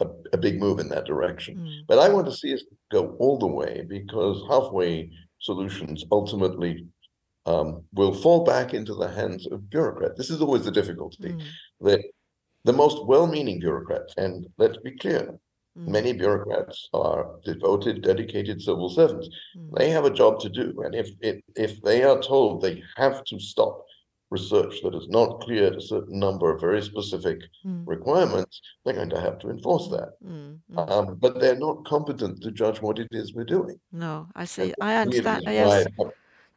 a, 0.00 0.06
a 0.32 0.36
big 0.36 0.60
move 0.60 0.78
in 0.78 0.88
that 0.90 1.06
direction. 1.06 1.56
Mm. 1.56 1.86
But 1.88 1.98
I 1.98 2.08
want 2.08 2.26
to 2.26 2.32
see 2.32 2.54
us 2.54 2.62
go 2.92 3.16
all 3.18 3.38
the 3.38 3.46
way 3.46 3.84
because 3.88 4.44
halfway 4.48 5.10
solutions 5.40 6.04
ultimately 6.12 6.86
um, 7.48 7.68
will 7.98 8.14
fall 8.24 8.40
back 8.52 8.68
into 8.78 8.94
the 9.02 9.08
hands 9.20 9.42
of 9.52 9.58
bureaucrats. 9.74 10.16
This 10.18 10.30
is 10.34 10.40
always 10.44 10.64
the 10.64 10.76
difficulty 10.80 11.30
Mm. 11.32 11.42
that 11.86 12.00
the 12.68 12.72
most 12.82 12.98
well-meaning 13.12 13.58
bureaucrats, 13.66 14.12
and 14.24 14.34
let's 14.62 14.78
be 14.86 14.92
clear, 15.02 15.22
Mm. 15.78 15.88
many 15.96 16.12
bureaucrats 16.22 16.78
are 16.92 17.22
devoted, 17.50 17.96
dedicated 18.02 18.56
civil 18.68 18.88
servants. 18.98 19.28
Mm. 19.56 19.70
They 19.78 19.88
have 19.96 20.06
a 20.06 20.16
job 20.20 20.32
to 20.44 20.48
do, 20.60 20.66
and 20.84 20.92
if 21.02 21.08
if, 21.30 21.36
if 21.66 21.72
they 21.88 22.00
are 22.08 22.20
told 22.32 22.50
they 22.60 22.76
have 22.96 23.18
to 23.30 23.36
stop 23.52 23.74
research 24.30 24.74
that 24.82 24.92
has 24.98 25.08
not 25.18 25.40
cleared 25.44 25.74
a 25.76 25.80
certain 25.94 26.18
number 26.26 26.46
of 26.52 26.60
very 26.68 26.82
specific 26.92 27.38
Mm. 27.64 27.82
requirements, 27.96 28.54
they're 28.82 28.98
going 29.00 29.14
to 29.16 29.20
have 29.26 29.38
to 29.42 29.48
enforce 29.56 29.86
that. 29.96 30.10
Mm. 30.22 30.58
Mm. 30.72 30.90
Um, 30.92 31.06
but 31.24 31.32
they're 31.40 31.62
not 31.68 31.86
competent 31.94 32.34
to 32.42 32.50
judge 32.62 32.78
what 32.86 32.98
it 33.04 33.08
is 33.20 33.26
we're 33.36 33.52
doing. 33.58 33.76
No, 34.04 34.12
I 34.42 34.44
see. 34.54 34.68
I 34.88 34.92
understand. 35.04 35.44
Yes. 35.46 35.86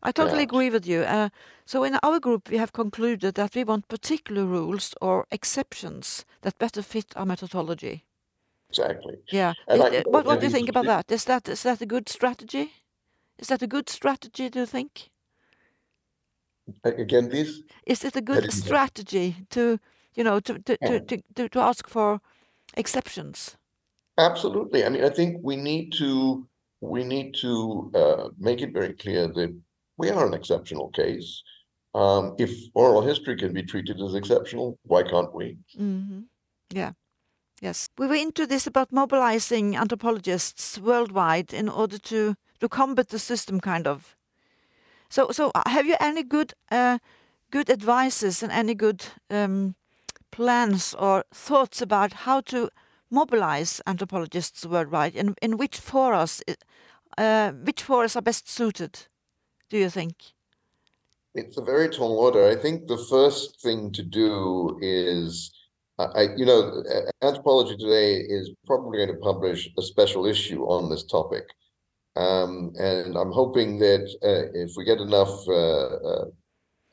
I 0.03 0.11
totally 0.11 0.43
agree 0.43 0.69
with 0.69 0.85
you. 0.87 1.01
Uh, 1.01 1.29
so 1.65 1.83
in 1.83 1.97
our 2.03 2.19
group, 2.19 2.49
we 2.49 2.57
have 2.57 2.71
concluded 2.73 3.35
that 3.35 3.55
we 3.55 3.63
want 3.63 3.87
particular 3.87 4.45
rules 4.45 4.95
or 5.01 5.25
exceptions 5.31 6.25
that 6.41 6.57
better 6.57 6.81
fit 6.81 7.05
our 7.15 7.25
methodology. 7.25 8.05
Exactly. 8.69 9.17
Yeah. 9.31 9.53
And 9.67 9.81
Is- 9.81 10.03
I- 10.05 10.09
what 10.09 10.25
what 10.25 10.39
do 10.39 10.45
you 10.45 10.51
think 10.51 10.69
about 10.69 10.85
that? 10.85 11.11
Is 11.11 11.25
that 11.25 11.47
is 11.49 11.61
that 11.63 11.81
a 11.81 11.85
good 11.85 12.09
strategy? 12.09 12.71
Is 13.37 13.47
that 13.47 13.61
a 13.61 13.67
good 13.67 13.89
strategy? 13.89 14.49
Do 14.49 14.59
you 14.59 14.65
think? 14.67 15.09
Again, 16.83 17.29
these 17.29 17.63
Is 17.85 18.03
it 18.03 18.15
a 18.15 18.21
good 18.21 18.51
strategy 18.51 19.35
to 19.49 19.79
you 20.15 20.23
know 20.23 20.39
to 20.39 20.53
to, 20.59 20.77
to, 20.77 20.93
Yeah. 20.93 20.99
to, 20.99 21.17
to 21.35 21.49
to 21.49 21.59
ask 21.59 21.87
for 21.89 22.21
exceptions? 22.77 23.57
absolutely. 24.17 24.85
I 24.85 24.89
mean, 24.89 25.03
I 25.03 25.09
think 25.09 25.37
we 25.43 25.55
need 25.55 25.93
to 25.93 26.47
we 26.81 27.03
need 27.03 27.35
to 27.41 27.91
uh, 27.95 28.29
make 28.37 28.61
it 28.61 28.73
very 28.73 28.93
clear 28.93 29.27
that 29.27 29.51
we 30.01 30.09
are 30.09 30.25
an 30.27 30.33
exceptional 30.33 30.89
case. 30.89 31.43
Um, 31.93 32.35
if 32.37 32.51
oral 32.73 33.01
history 33.01 33.35
can 33.35 33.53
be 33.53 33.63
treated 33.63 34.01
as 34.01 34.15
exceptional, 34.15 34.77
why 34.83 35.03
can't 35.03 35.33
we? 35.33 35.57
hmm 35.77 36.21
Yeah. 36.73 36.93
Yes. 37.61 37.89
We 37.97 38.07
were 38.07 38.15
into 38.15 38.47
this 38.47 38.67
about 38.67 38.91
mobilizing 38.91 39.75
anthropologists 39.75 40.79
worldwide 40.79 41.53
in 41.53 41.69
order 41.69 41.99
to, 41.99 42.35
to 42.59 42.69
combat 42.69 43.09
the 43.09 43.19
system, 43.19 43.59
kind 43.59 43.87
of. 43.87 44.15
So, 45.09 45.31
so 45.31 45.51
uh, 45.53 45.69
have 45.69 45.85
you 45.85 45.95
any 45.99 46.23
good, 46.23 46.53
uh, 46.71 46.97
good 47.51 47.69
advices 47.69 48.43
and 48.43 48.51
any 48.51 48.73
good 48.73 49.05
um, 49.29 49.75
plans 50.31 50.95
or 50.95 51.23
thoughts 51.33 51.81
about 51.81 52.13
how 52.13 52.41
to 52.41 52.69
mobilize 53.09 53.81
anthropologists 53.85 54.65
worldwide? 54.65 55.15
In 55.15 55.35
in 55.41 55.57
which 55.57 55.77
forums, 55.77 56.41
uh, 57.17 57.51
which 57.51 57.83
forums 57.83 58.15
are 58.15 58.23
best 58.23 58.49
suited? 58.49 59.10
Do 59.71 59.77
you 59.77 59.89
think? 59.89 60.15
It's 61.33 61.57
a 61.57 61.63
very 61.63 61.87
tall 61.87 62.19
order. 62.19 62.45
I 62.45 62.57
think 62.57 62.87
the 62.87 63.05
first 63.09 63.61
thing 63.61 63.93
to 63.93 64.03
do 64.03 64.77
is, 64.81 65.49
I, 65.97 66.27
you 66.35 66.45
know, 66.45 66.83
Anthropology 67.21 67.77
Today 67.77 68.15
is 68.17 68.51
probably 68.67 68.97
going 68.97 69.15
to 69.15 69.23
publish 69.23 69.69
a 69.77 69.81
special 69.81 70.25
issue 70.25 70.63
on 70.63 70.89
this 70.89 71.05
topic. 71.05 71.45
Um, 72.17 72.73
and 72.77 73.15
I'm 73.15 73.31
hoping 73.31 73.79
that 73.79 74.03
uh, 74.21 74.51
if 74.53 74.71
we 74.75 74.83
get 74.83 74.99
enough 74.99 75.47
uh, 75.47 75.87
uh, 76.11 76.25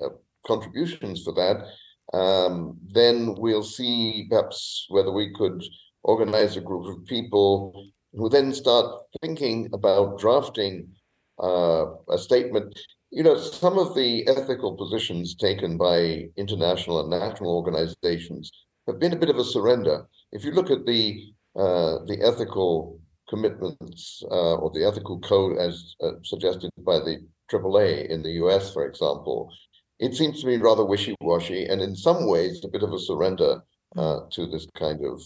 uh, 0.01 0.09
contributions 0.47 1.25
for 1.25 1.35
that, 1.35 2.17
um, 2.17 2.79
then 2.87 3.35
we'll 3.39 3.65
see 3.65 4.29
perhaps 4.31 4.87
whether 4.89 5.11
we 5.11 5.35
could 5.35 5.65
organize 6.05 6.57
a 6.57 6.61
group 6.61 6.87
of 6.87 7.05
people 7.07 7.91
who 8.13 8.29
then 8.29 8.55
start 8.55 9.03
thinking 9.21 9.69
about 9.73 10.21
drafting 10.21 10.95
uh, 11.41 11.87
a 12.11 12.19
statement 12.19 12.75
you 13.11 13.23
know, 13.23 13.39
some 13.39 13.79
of 13.79 13.95
the 13.95 14.27
ethical 14.29 14.77
positions 14.77 15.35
taken 15.35 15.79
by 15.79 16.29
international 16.37 17.01
and 17.01 17.11
national 17.11 17.57
organizations 17.57 18.51
have 18.87 18.99
been 18.99 19.13
a 19.13 19.17
bit 19.17 19.31
of 19.31 19.39
a 19.39 19.45
surrender. 19.45 20.07
If 20.33 20.45
you 20.45 20.53
look 20.53 20.71
at 20.71 20.85
the 20.85 21.33
uh, 21.57 22.05
the 22.07 22.19
ethical 22.23 23.01
commitments 23.29 24.23
uh, 24.31 24.57
or 24.57 24.71
the 24.71 24.85
ethical 24.87 25.19
code 25.21 25.59
as 25.59 25.97
uh, 26.03 26.13
suggested 26.23 26.71
by 26.79 26.99
the 26.99 27.27
AAA 27.51 28.09
in 28.09 28.23
the 28.23 28.33
US, 28.45 28.73
for 28.73 28.87
example, 28.87 29.51
it 29.99 30.15
seems 30.15 30.41
to 30.41 30.47
me 30.47 30.57
rather 30.57 30.85
wishy-washy 30.85 31.65
and 31.67 31.81
in 31.81 31.97
some 31.97 32.29
ways 32.29 32.63
a 32.65 32.69
bit 32.69 32.83
of 32.83 32.93
a 32.93 32.99
surrender 32.99 33.63
uh, 33.97 34.21
to 34.31 34.47
this 34.47 34.67
kind 34.77 35.01
of 35.05 35.21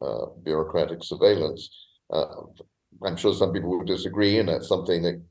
uh, 0.00 0.26
bureaucratic 0.42 1.04
surveillance. 1.04 1.70
I'm 3.02 3.16
sure 3.16 3.34
some 3.34 3.52
people 3.52 3.76
would 3.78 3.86
disagree, 3.86 4.38
and 4.38 4.48
that's 4.48 4.68
something 4.68 5.02
that 5.02 5.22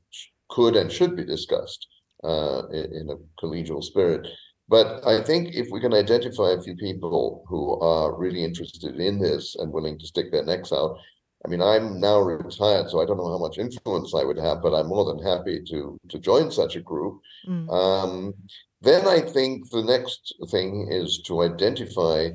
could 0.50 0.76
and 0.76 0.90
should 0.90 1.16
be 1.16 1.24
discussed 1.24 1.86
uh, 2.22 2.62
in, 2.68 2.84
in 2.92 3.10
a 3.10 3.44
collegial 3.44 3.82
spirit. 3.82 4.26
But 4.68 5.06
I 5.06 5.22
think 5.22 5.54
if 5.54 5.68
we 5.70 5.80
can 5.80 5.92
identify 5.92 6.52
a 6.52 6.62
few 6.62 6.74
people 6.76 7.44
who 7.48 7.78
are 7.80 8.16
really 8.16 8.42
interested 8.42 8.96
in 8.98 9.18
this 9.18 9.56
and 9.56 9.72
willing 9.72 9.98
to 9.98 10.06
stick 10.06 10.32
their 10.32 10.44
necks 10.44 10.72
out, 10.72 10.96
I 11.44 11.48
mean, 11.50 11.60
I'm 11.60 12.00
now 12.00 12.20
retired, 12.20 12.88
so 12.88 13.02
I 13.02 13.04
don't 13.04 13.18
know 13.18 13.28
how 13.28 13.38
much 13.38 13.58
influence 13.58 14.14
I 14.14 14.24
would 14.24 14.38
have, 14.38 14.62
but 14.62 14.72
I'm 14.72 14.86
more 14.86 15.04
than 15.04 15.22
happy 15.22 15.62
to 15.68 15.98
to 16.08 16.18
join 16.18 16.50
such 16.50 16.76
a 16.76 16.80
group. 16.80 17.20
Mm. 17.46 17.70
Um, 17.70 18.34
then 18.80 19.06
I 19.06 19.20
think 19.20 19.70
the 19.70 19.82
next 19.82 20.34
thing 20.50 20.88
is 20.90 21.20
to 21.26 21.42
identify 21.42 22.30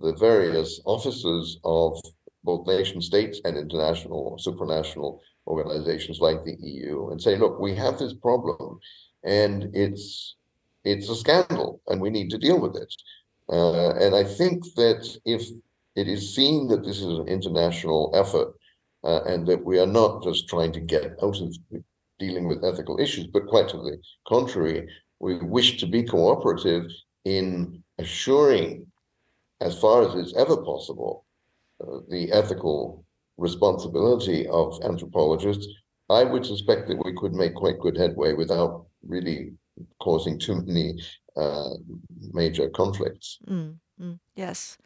the 0.00 0.14
various 0.14 0.80
offices 0.86 1.58
of 1.64 2.00
both 2.44 2.66
nation 2.66 3.00
states 3.00 3.40
and 3.44 3.56
international 3.56 4.38
supranational 4.40 5.18
organizations 5.46 6.20
like 6.20 6.44
the 6.44 6.56
EU 6.60 7.10
and 7.10 7.20
say, 7.20 7.36
look, 7.36 7.58
we 7.58 7.74
have 7.74 7.98
this 7.98 8.14
problem 8.14 8.78
and 9.24 9.70
it's 9.74 10.36
it's 10.84 11.08
a 11.08 11.16
scandal 11.16 11.80
and 11.88 12.00
we 12.00 12.10
need 12.10 12.30
to 12.30 12.38
deal 12.38 12.60
with 12.60 12.76
it. 12.76 12.94
Uh, 13.48 13.94
and 13.94 14.14
I 14.14 14.24
think 14.24 14.62
that 14.76 15.18
if 15.24 15.42
it 15.96 16.08
is 16.08 16.34
seen 16.34 16.68
that 16.68 16.84
this 16.84 16.98
is 16.98 17.18
an 17.18 17.28
international 17.28 18.12
effort 18.14 18.54
uh, 19.02 19.22
and 19.24 19.46
that 19.46 19.64
we 19.64 19.78
are 19.78 19.86
not 19.86 20.22
just 20.22 20.48
trying 20.48 20.72
to 20.72 20.80
get 20.80 21.16
out 21.22 21.40
of 21.40 21.56
dealing 22.18 22.46
with 22.46 22.64
ethical 22.64 23.00
issues, 23.00 23.26
but 23.26 23.46
quite 23.46 23.68
to 23.68 23.78
the 23.78 23.98
contrary, 24.28 24.88
we 25.20 25.36
wish 25.38 25.78
to 25.78 25.86
be 25.86 26.02
cooperative 26.02 26.84
in 27.24 27.82
assuring, 27.98 28.86
as 29.60 29.78
far 29.78 30.06
as 30.06 30.14
it's 30.14 30.36
ever 30.36 30.56
possible, 30.58 31.23
the 32.08 32.30
ethical 32.32 33.04
responsibility 33.36 34.46
of 34.48 34.80
anthropologists, 34.84 35.66
I 36.10 36.24
would 36.24 36.44
suspect 36.44 36.88
that 36.88 37.02
we 37.04 37.14
could 37.16 37.32
make 37.32 37.54
quite 37.54 37.80
good 37.80 37.96
headway 37.96 38.32
without 38.34 38.86
really 39.06 39.52
causing 40.00 40.38
too 40.38 40.62
many 40.62 41.00
uh, 41.36 41.70
major 42.32 42.68
conflicts. 42.70 43.38
Mm, 43.48 43.78
mm, 44.00 44.18
yes. 44.36 44.78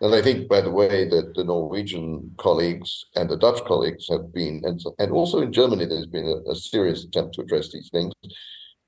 And 0.00 0.14
I 0.14 0.20
think, 0.20 0.48
by 0.48 0.60
the 0.60 0.70
way, 0.70 1.08
that 1.08 1.34
the 1.34 1.44
Norwegian 1.44 2.34
colleagues 2.36 3.04
and 3.14 3.30
the 3.30 3.36
Dutch 3.36 3.64
colleagues 3.64 4.08
have 4.10 4.34
been, 4.34 4.60
and, 4.64 4.80
and 4.98 5.12
also 5.12 5.40
in 5.40 5.52
Germany, 5.52 5.86
there's 5.86 6.06
been 6.06 6.26
a, 6.26 6.50
a 6.50 6.56
serious 6.56 7.04
attempt 7.04 7.36
to 7.36 7.42
address 7.42 7.70
these 7.70 7.88
things. 7.90 8.12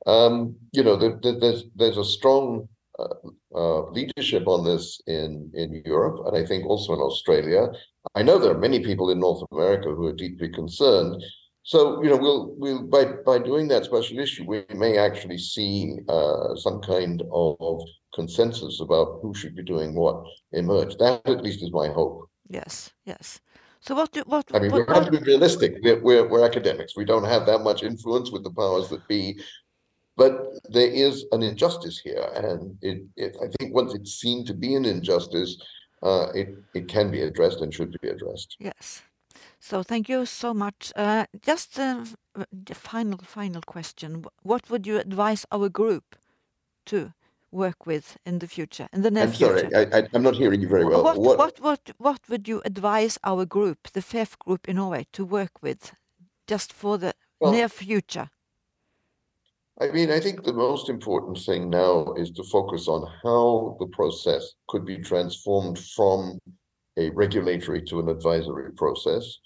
Um, 0.07 0.57
you 0.72 0.83
know, 0.83 0.97
there, 0.97 1.18
there, 1.22 1.39
there's 1.39 1.64
there's 1.77 1.97
a 1.99 2.05
strong 2.05 2.68
uh, 2.99 3.14
uh, 3.55 3.90
leadership 3.90 4.46
on 4.46 4.64
this 4.64 5.00
in 5.07 5.50
in 5.55 5.82
Europe, 5.84 6.26
and 6.26 6.36
I 6.36 6.44
think 6.44 6.66
also 6.66 6.92
in 6.94 7.00
Australia. 7.00 7.68
I 8.14 8.22
know 8.22 8.38
there 8.38 8.52
are 8.52 8.59
many 8.59 8.80
people 8.80 9.11
in 9.11 9.18
North 9.20 9.42
America 9.52 9.88
who 9.94 10.07
are 10.07 10.12
deeply 10.12 10.48
concerned. 10.48 11.22
So 11.62 12.02
you 12.02 12.11
know, 12.11 12.16
we'll 12.16 12.55
we'll 12.59 12.82
by 12.82 13.05
by 13.24 13.38
doing 13.38 13.68
that 13.68 13.84
special 13.84 14.18
issue, 14.18 14.44
we 14.46 14.64
may 14.74 14.98
actually 14.98 15.38
see 15.38 15.96
uh, 16.09 16.55
some 16.57 16.80
kind 16.82 17.22
of 17.32 17.80
consensus 18.14 18.80
about 18.80 19.20
who 19.22 19.34
should 19.34 19.57
be 19.57 19.62
doing 19.62 19.94
what 19.94 20.24
emerge. 20.52 20.96
That 20.98 21.22
at 21.26 21.42
least 21.42 21.62
is 21.62 21.72
my 21.72 21.88
hope. 21.88 22.28
Yes, 22.48 22.92
yes. 23.05 23.40
So 23.80 23.94
what 23.94 24.12
do 24.12 24.22
what? 24.26 24.46
I 24.55 24.61
mean, 24.61 24.72
what, 24.72 24.88
we 24.88 24.94
have 24.94 25.05
to 25.07 25.11
be 25.11 25.18
realistic. 25.18 25.76
We're, 25.82 26.00
we're, 26.00 26.26
we're 26.26 26.46
academics. 26.46 26.96
We 26.96 27.05
don't 27.05 27.24
have 27.24 27.44
that 27.46 27.59
much 27.59 27.82
influence 27.82 28.30
with 28.30 28.42
the 28.42 28.50
powers 28.50 28.88
that 28.88 29.07
be. 29.09 29.38
But 30.17 30.61
there 30.71 30.89
is 30.89 31.27
an 31.33 31.43
injustice 31.43 31.99
here, 31.99 32.29
and 32.35 32.79
it, 32.83 33.03
it 33.17 33.37
I 33.43 33.49
think 33.59 33.75
once 33.75 33.95
it's 33.95 34.15
seen 34.15 34.45
to 34.47 34.55
be 34.55 34.75
an 34.75 34.85
injustice, 34.85 35.61
uh, 36.03 36.29
it 36.35 36.55
it 36.75 36.89
can 36.89 37.11
be 37.11 37.23
addressed 37.23 37.61
and 37.61 37.75
should 37.75 37.97
be 38.01 38.09
addressed. 38.09 38.57
Yes. 38.61 39.03
So 39.59 39.83
thank 39.83 40.09
you 40.09 40.27
so 40.27 40.55
much. 40.55 40.93
Uh, 40.95 41.25
just 41.41 41.79
a 41.79 42.07
final, 42.75 43.19
final 43.19 43.62
question. 43.62 44.25
What 44.43 44.71
would 44.71 44.87
you 44.87 44.99
advise 44.99 45.47
our 45.51 45.69
group 45.69 46.17
to 46.87 47.15
work 47.51 47.87
with 47.87 48.19
in 48.27 48.41
the 48.41 48.47
future, 48.47 48.89
in 48.93 49.03
the 49.03 49.11
near 49.11 49.25
I'm 49.25 49.33
future? 49.33 49.71
sorry, 49.71 49.93
I, 49.93 50.09
am 50.12 50.23
not 50.23 50.35
hearing 50.35 50.61
you 50.61 50.69
very 50.69 50.85
well. 50.85 51.03
What, 51.03 51.19
what, 51.19 51.39
what, 51.39 51.61
what, 51.61 51.91
what 51.99 52.21
would 52.29 52.47
you 52.47 52.61
advise 52.65 53.19
our 53.25 53.47
group, 53.47 53.89
the 53.93 54.03
FEF 54.03 54.39
group 54.39 54.69
in 54.69 54.77
Norway, 54.77 55.07
to 55.12 55.25
work 55.25 55.62
with 55.62 55.95
just 56.47 56.73
for 56.73 56.99
the 56.99 57.15
well, 57.41 57.53
near 57.53 57.69
future? 57.69 58.29
I 59.81 59.89
mean, 59.89 60.11
I 60.11 60.20
think 60.20 60.45
the 60.45 60.53
most 60.53 60.89
important 60.89 61.39
thing 61.39 61.68
now 61.68 62.12
is 62.16 62.31
to 62.33 62.45
focus 62.45 62.87
on 62.87 63.11
how 63.25 63.77
the 63.81 63.89
process 63.89 64.53
could 64.68 64.85
be 64.85 64.99
transformed 64.99 65.79
from 65.79 66.39
a 66.97 67.11
regulatory 67.11 67.83
to 67.87 67.99
an 67.99 68.09
advisory 68.09 68.72
process 68.72 69.39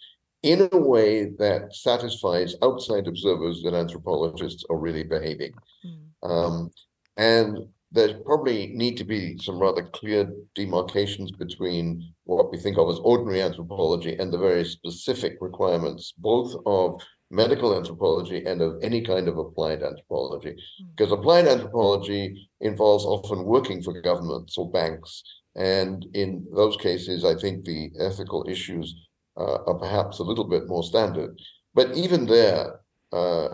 in 0.42 0.68
a 0.70 0.78
way 0.78 1.30
that 1.38 1.74
satisfies 1.74 2.54
outside 2.62 3.06
observers 3.06 3.62
that 3.62 3.74
anthropologists 3.74 4.64
are 4.70 4.76
really 4.76 5.02
behaving. 5.02 5.52
Mm. 5.84 6.30
Um, 6.30 6.70
and 7.16 7.58
there 7.90 8.20
probably 8.20 8.68
need 8.74 8.98
to 8.98 9.04
be 9.04 9.38
some 9.38 9.58
rather 9.58 9.82
clear 9.82 10.30
demarcations 10.54 11.32
between 11.32 12.12
what 12.24 12.52
we 12.52 12.58
think 12.58 12.76
of 12.76 12.90
as 12.90 12.98
ordinary 12.98 13.40
anthropology 13.40 14.14
and 14.16 14.30
the 14.30 14.38
very 14.38 14.64
specific 14.64 15.38
requirements, 15.40 16.12
both 16.18 16.54
of 16.66 17.00
medical 17.30 17.76
anthropology 17.76 18.44
and 18.46 18.62
of 18.62 18.78
any 18.82 19.02
kind 19.02 19.28
of 19.28 19.36
applied 19.38 19.82
anthropology. 19.82 20.50
Mm. 20.52 20.96
Because 20.96 21.12
applied 21.12 21.46
anthropology 21.46 22.48
involves 22.60 23.04
often 23.04 23.44
working 23.44 23.82
for 23.82 24.00
governments 24.00 24.56
or 24.56 24.70
banks 24.70 25.22
and 25.58 26.06
in 26.14 26.46
those 26.54 26.76
cases, 26.76 27.24
I 27.24 27.34
think 27.34 27.64
the 27.64 27.90
ethical 27.98 28.46
issues 28.48 28.94
uh, 29.36 29.64
are 29.66 29.74
perhaps 29.74 30.20
a 30.20 30.22
little 30.22 30.44
bit 30.44 30.68
more 30.68 30.84
standard. 30.84 31.36
But 31.74 31.96
even 31.96 32.26
there, 32.26 32.80
uh, 33.12 33.48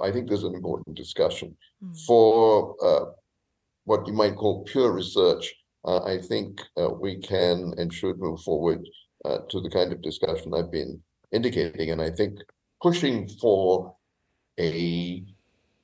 I 0.00 0.12
think 0.12 0.28
there's 0.28 0.44
an 0.44 0.54
important 0.54 0.96
discussion. 0.96 1.56
Mm. 1.84 2.06
For 2.06 2.76
uh, 2.80 3.06
what 3.84 4.06
you 4.06 4.12
might 4.12 4.36
call 4.36 4.62
pure 4.64 4.92
research, 4.92 5.52
uh, 5.84 6.04
I 6.04 6.18
think 6.18 6.60
uh, 6.80 6.90
we 6.90 7.16
can 7.16 7.74
and 7.76 7.92
should 7.92 8.20
move 8.20 8.40
forward 8.42 8.86
uh, 9.24 9.38
to 9.50 9.60
the 9.60 9.70
kind 9.70 9.92
of 9.92 10.00
discussion 10.00 10.54
I've 10.54 10.70
been 10.70 11.02
indicating. 11.32 11.90
And 11.90 12.00
I 12.00 12.10
think 12.10 12.38
pushing 12.82 13.28
for 13.28 13.94
a 14.58 15.24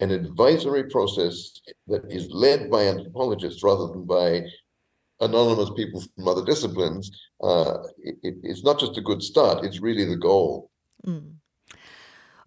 an 0.01 0.11
advisory 0.11 0.85
process 0.85 1.61
that 1.89 2.05
is 2.09 2.31
led 2.31 2.71
by 2.71 2.85
anthropologists 2.85 3.65
rather 3.65 3.89
than 3.89 4.05
by 4.05 4.45
anonymous 5.21 5.71
people 5.71 6.01
from 6.01 6.29
other 6.29 6.45
disciplines, 6.45 7.11
uh, 7.43 7.79
it, 7.99 8.37
it's 8.45 8.63
not 8.63 8.79
just 8.79 8.97
a 8.97 9.01
good 9.01 9.21
start, 9.23 9.65
it's 9.65 9.81
really 9.81 10.05
the 10.05 10.17
goal. 10.17 10.71
Mm. 11.05 11.35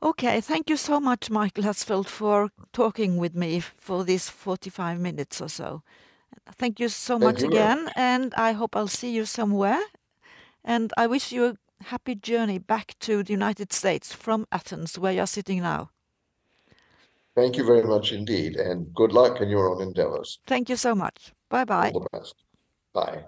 Okay, 0.04 0.42
thank 0.42 0.70
you 0.70 0.78
so 0.78 1.00
much, 1.00 1.30
Michael 1.30 1.64
Herzfeld, 1.64 2.08
for 2.08 2.50
talking 2.74 3.18
with 3.18 3.36
me 3.36 3.60
for 3.60 4.04
these 4.04 4.30
45 4.30 5.00
minutes 5.00 5.42
or 5.42 5.50
so. 5.50 5.84
Thank 6.56 6.80
you 6.80 6.90
so 6.90 7.20
thank 7.20 7.24
much 7.24 7.42
you, 7.42 7.50
again, 7.50 7.90
and 7.96 8.34
I 8.36 8.54
hope 8.54 8.76
I'll 8.76 8.88
see 8.88 9.12
you 9.12 9.26
somewhere. 9.26 9.82
And 10.64 10.92
I 10.98 11.08
wish 11.08 11.32
you 11.32 11.46
a 11.46 11.58
happy 11.82 12.16
journey 12.16 12.58
back 12.60 12.96
to 13.02 13.24
the 13.24 13.34
United 13.34 13.74
States 13.74 14.14
from 14.14 14.46
Athens, 14.52 14.98
where 14.98 15.14
you're 15.14 15.28
sitting 15.28 15.62
now. 15.62 15.90
Thank 17.36 17.58
you 17.58 17.66
very 17.66 17.84
much 17.84 18.12
indeed, 18.12 18.58
and 18.58 18.94
good 18.94 19.14
luck 19.14 19.42
in 19.42 19.50
your 19.50 19.70
own 19.74 19.82
endeavors. 19.82 20.40
Thank 20.48 20.70
you 20.70 20.76
so 20.76 20.94
much. 20.94 21.34
Bye 21.50 21.66
bye. 21.66 21.92
All 21.94 22.02
the 22.02 22.20
best. 22.20 22.36
Bye. 22.94 23.24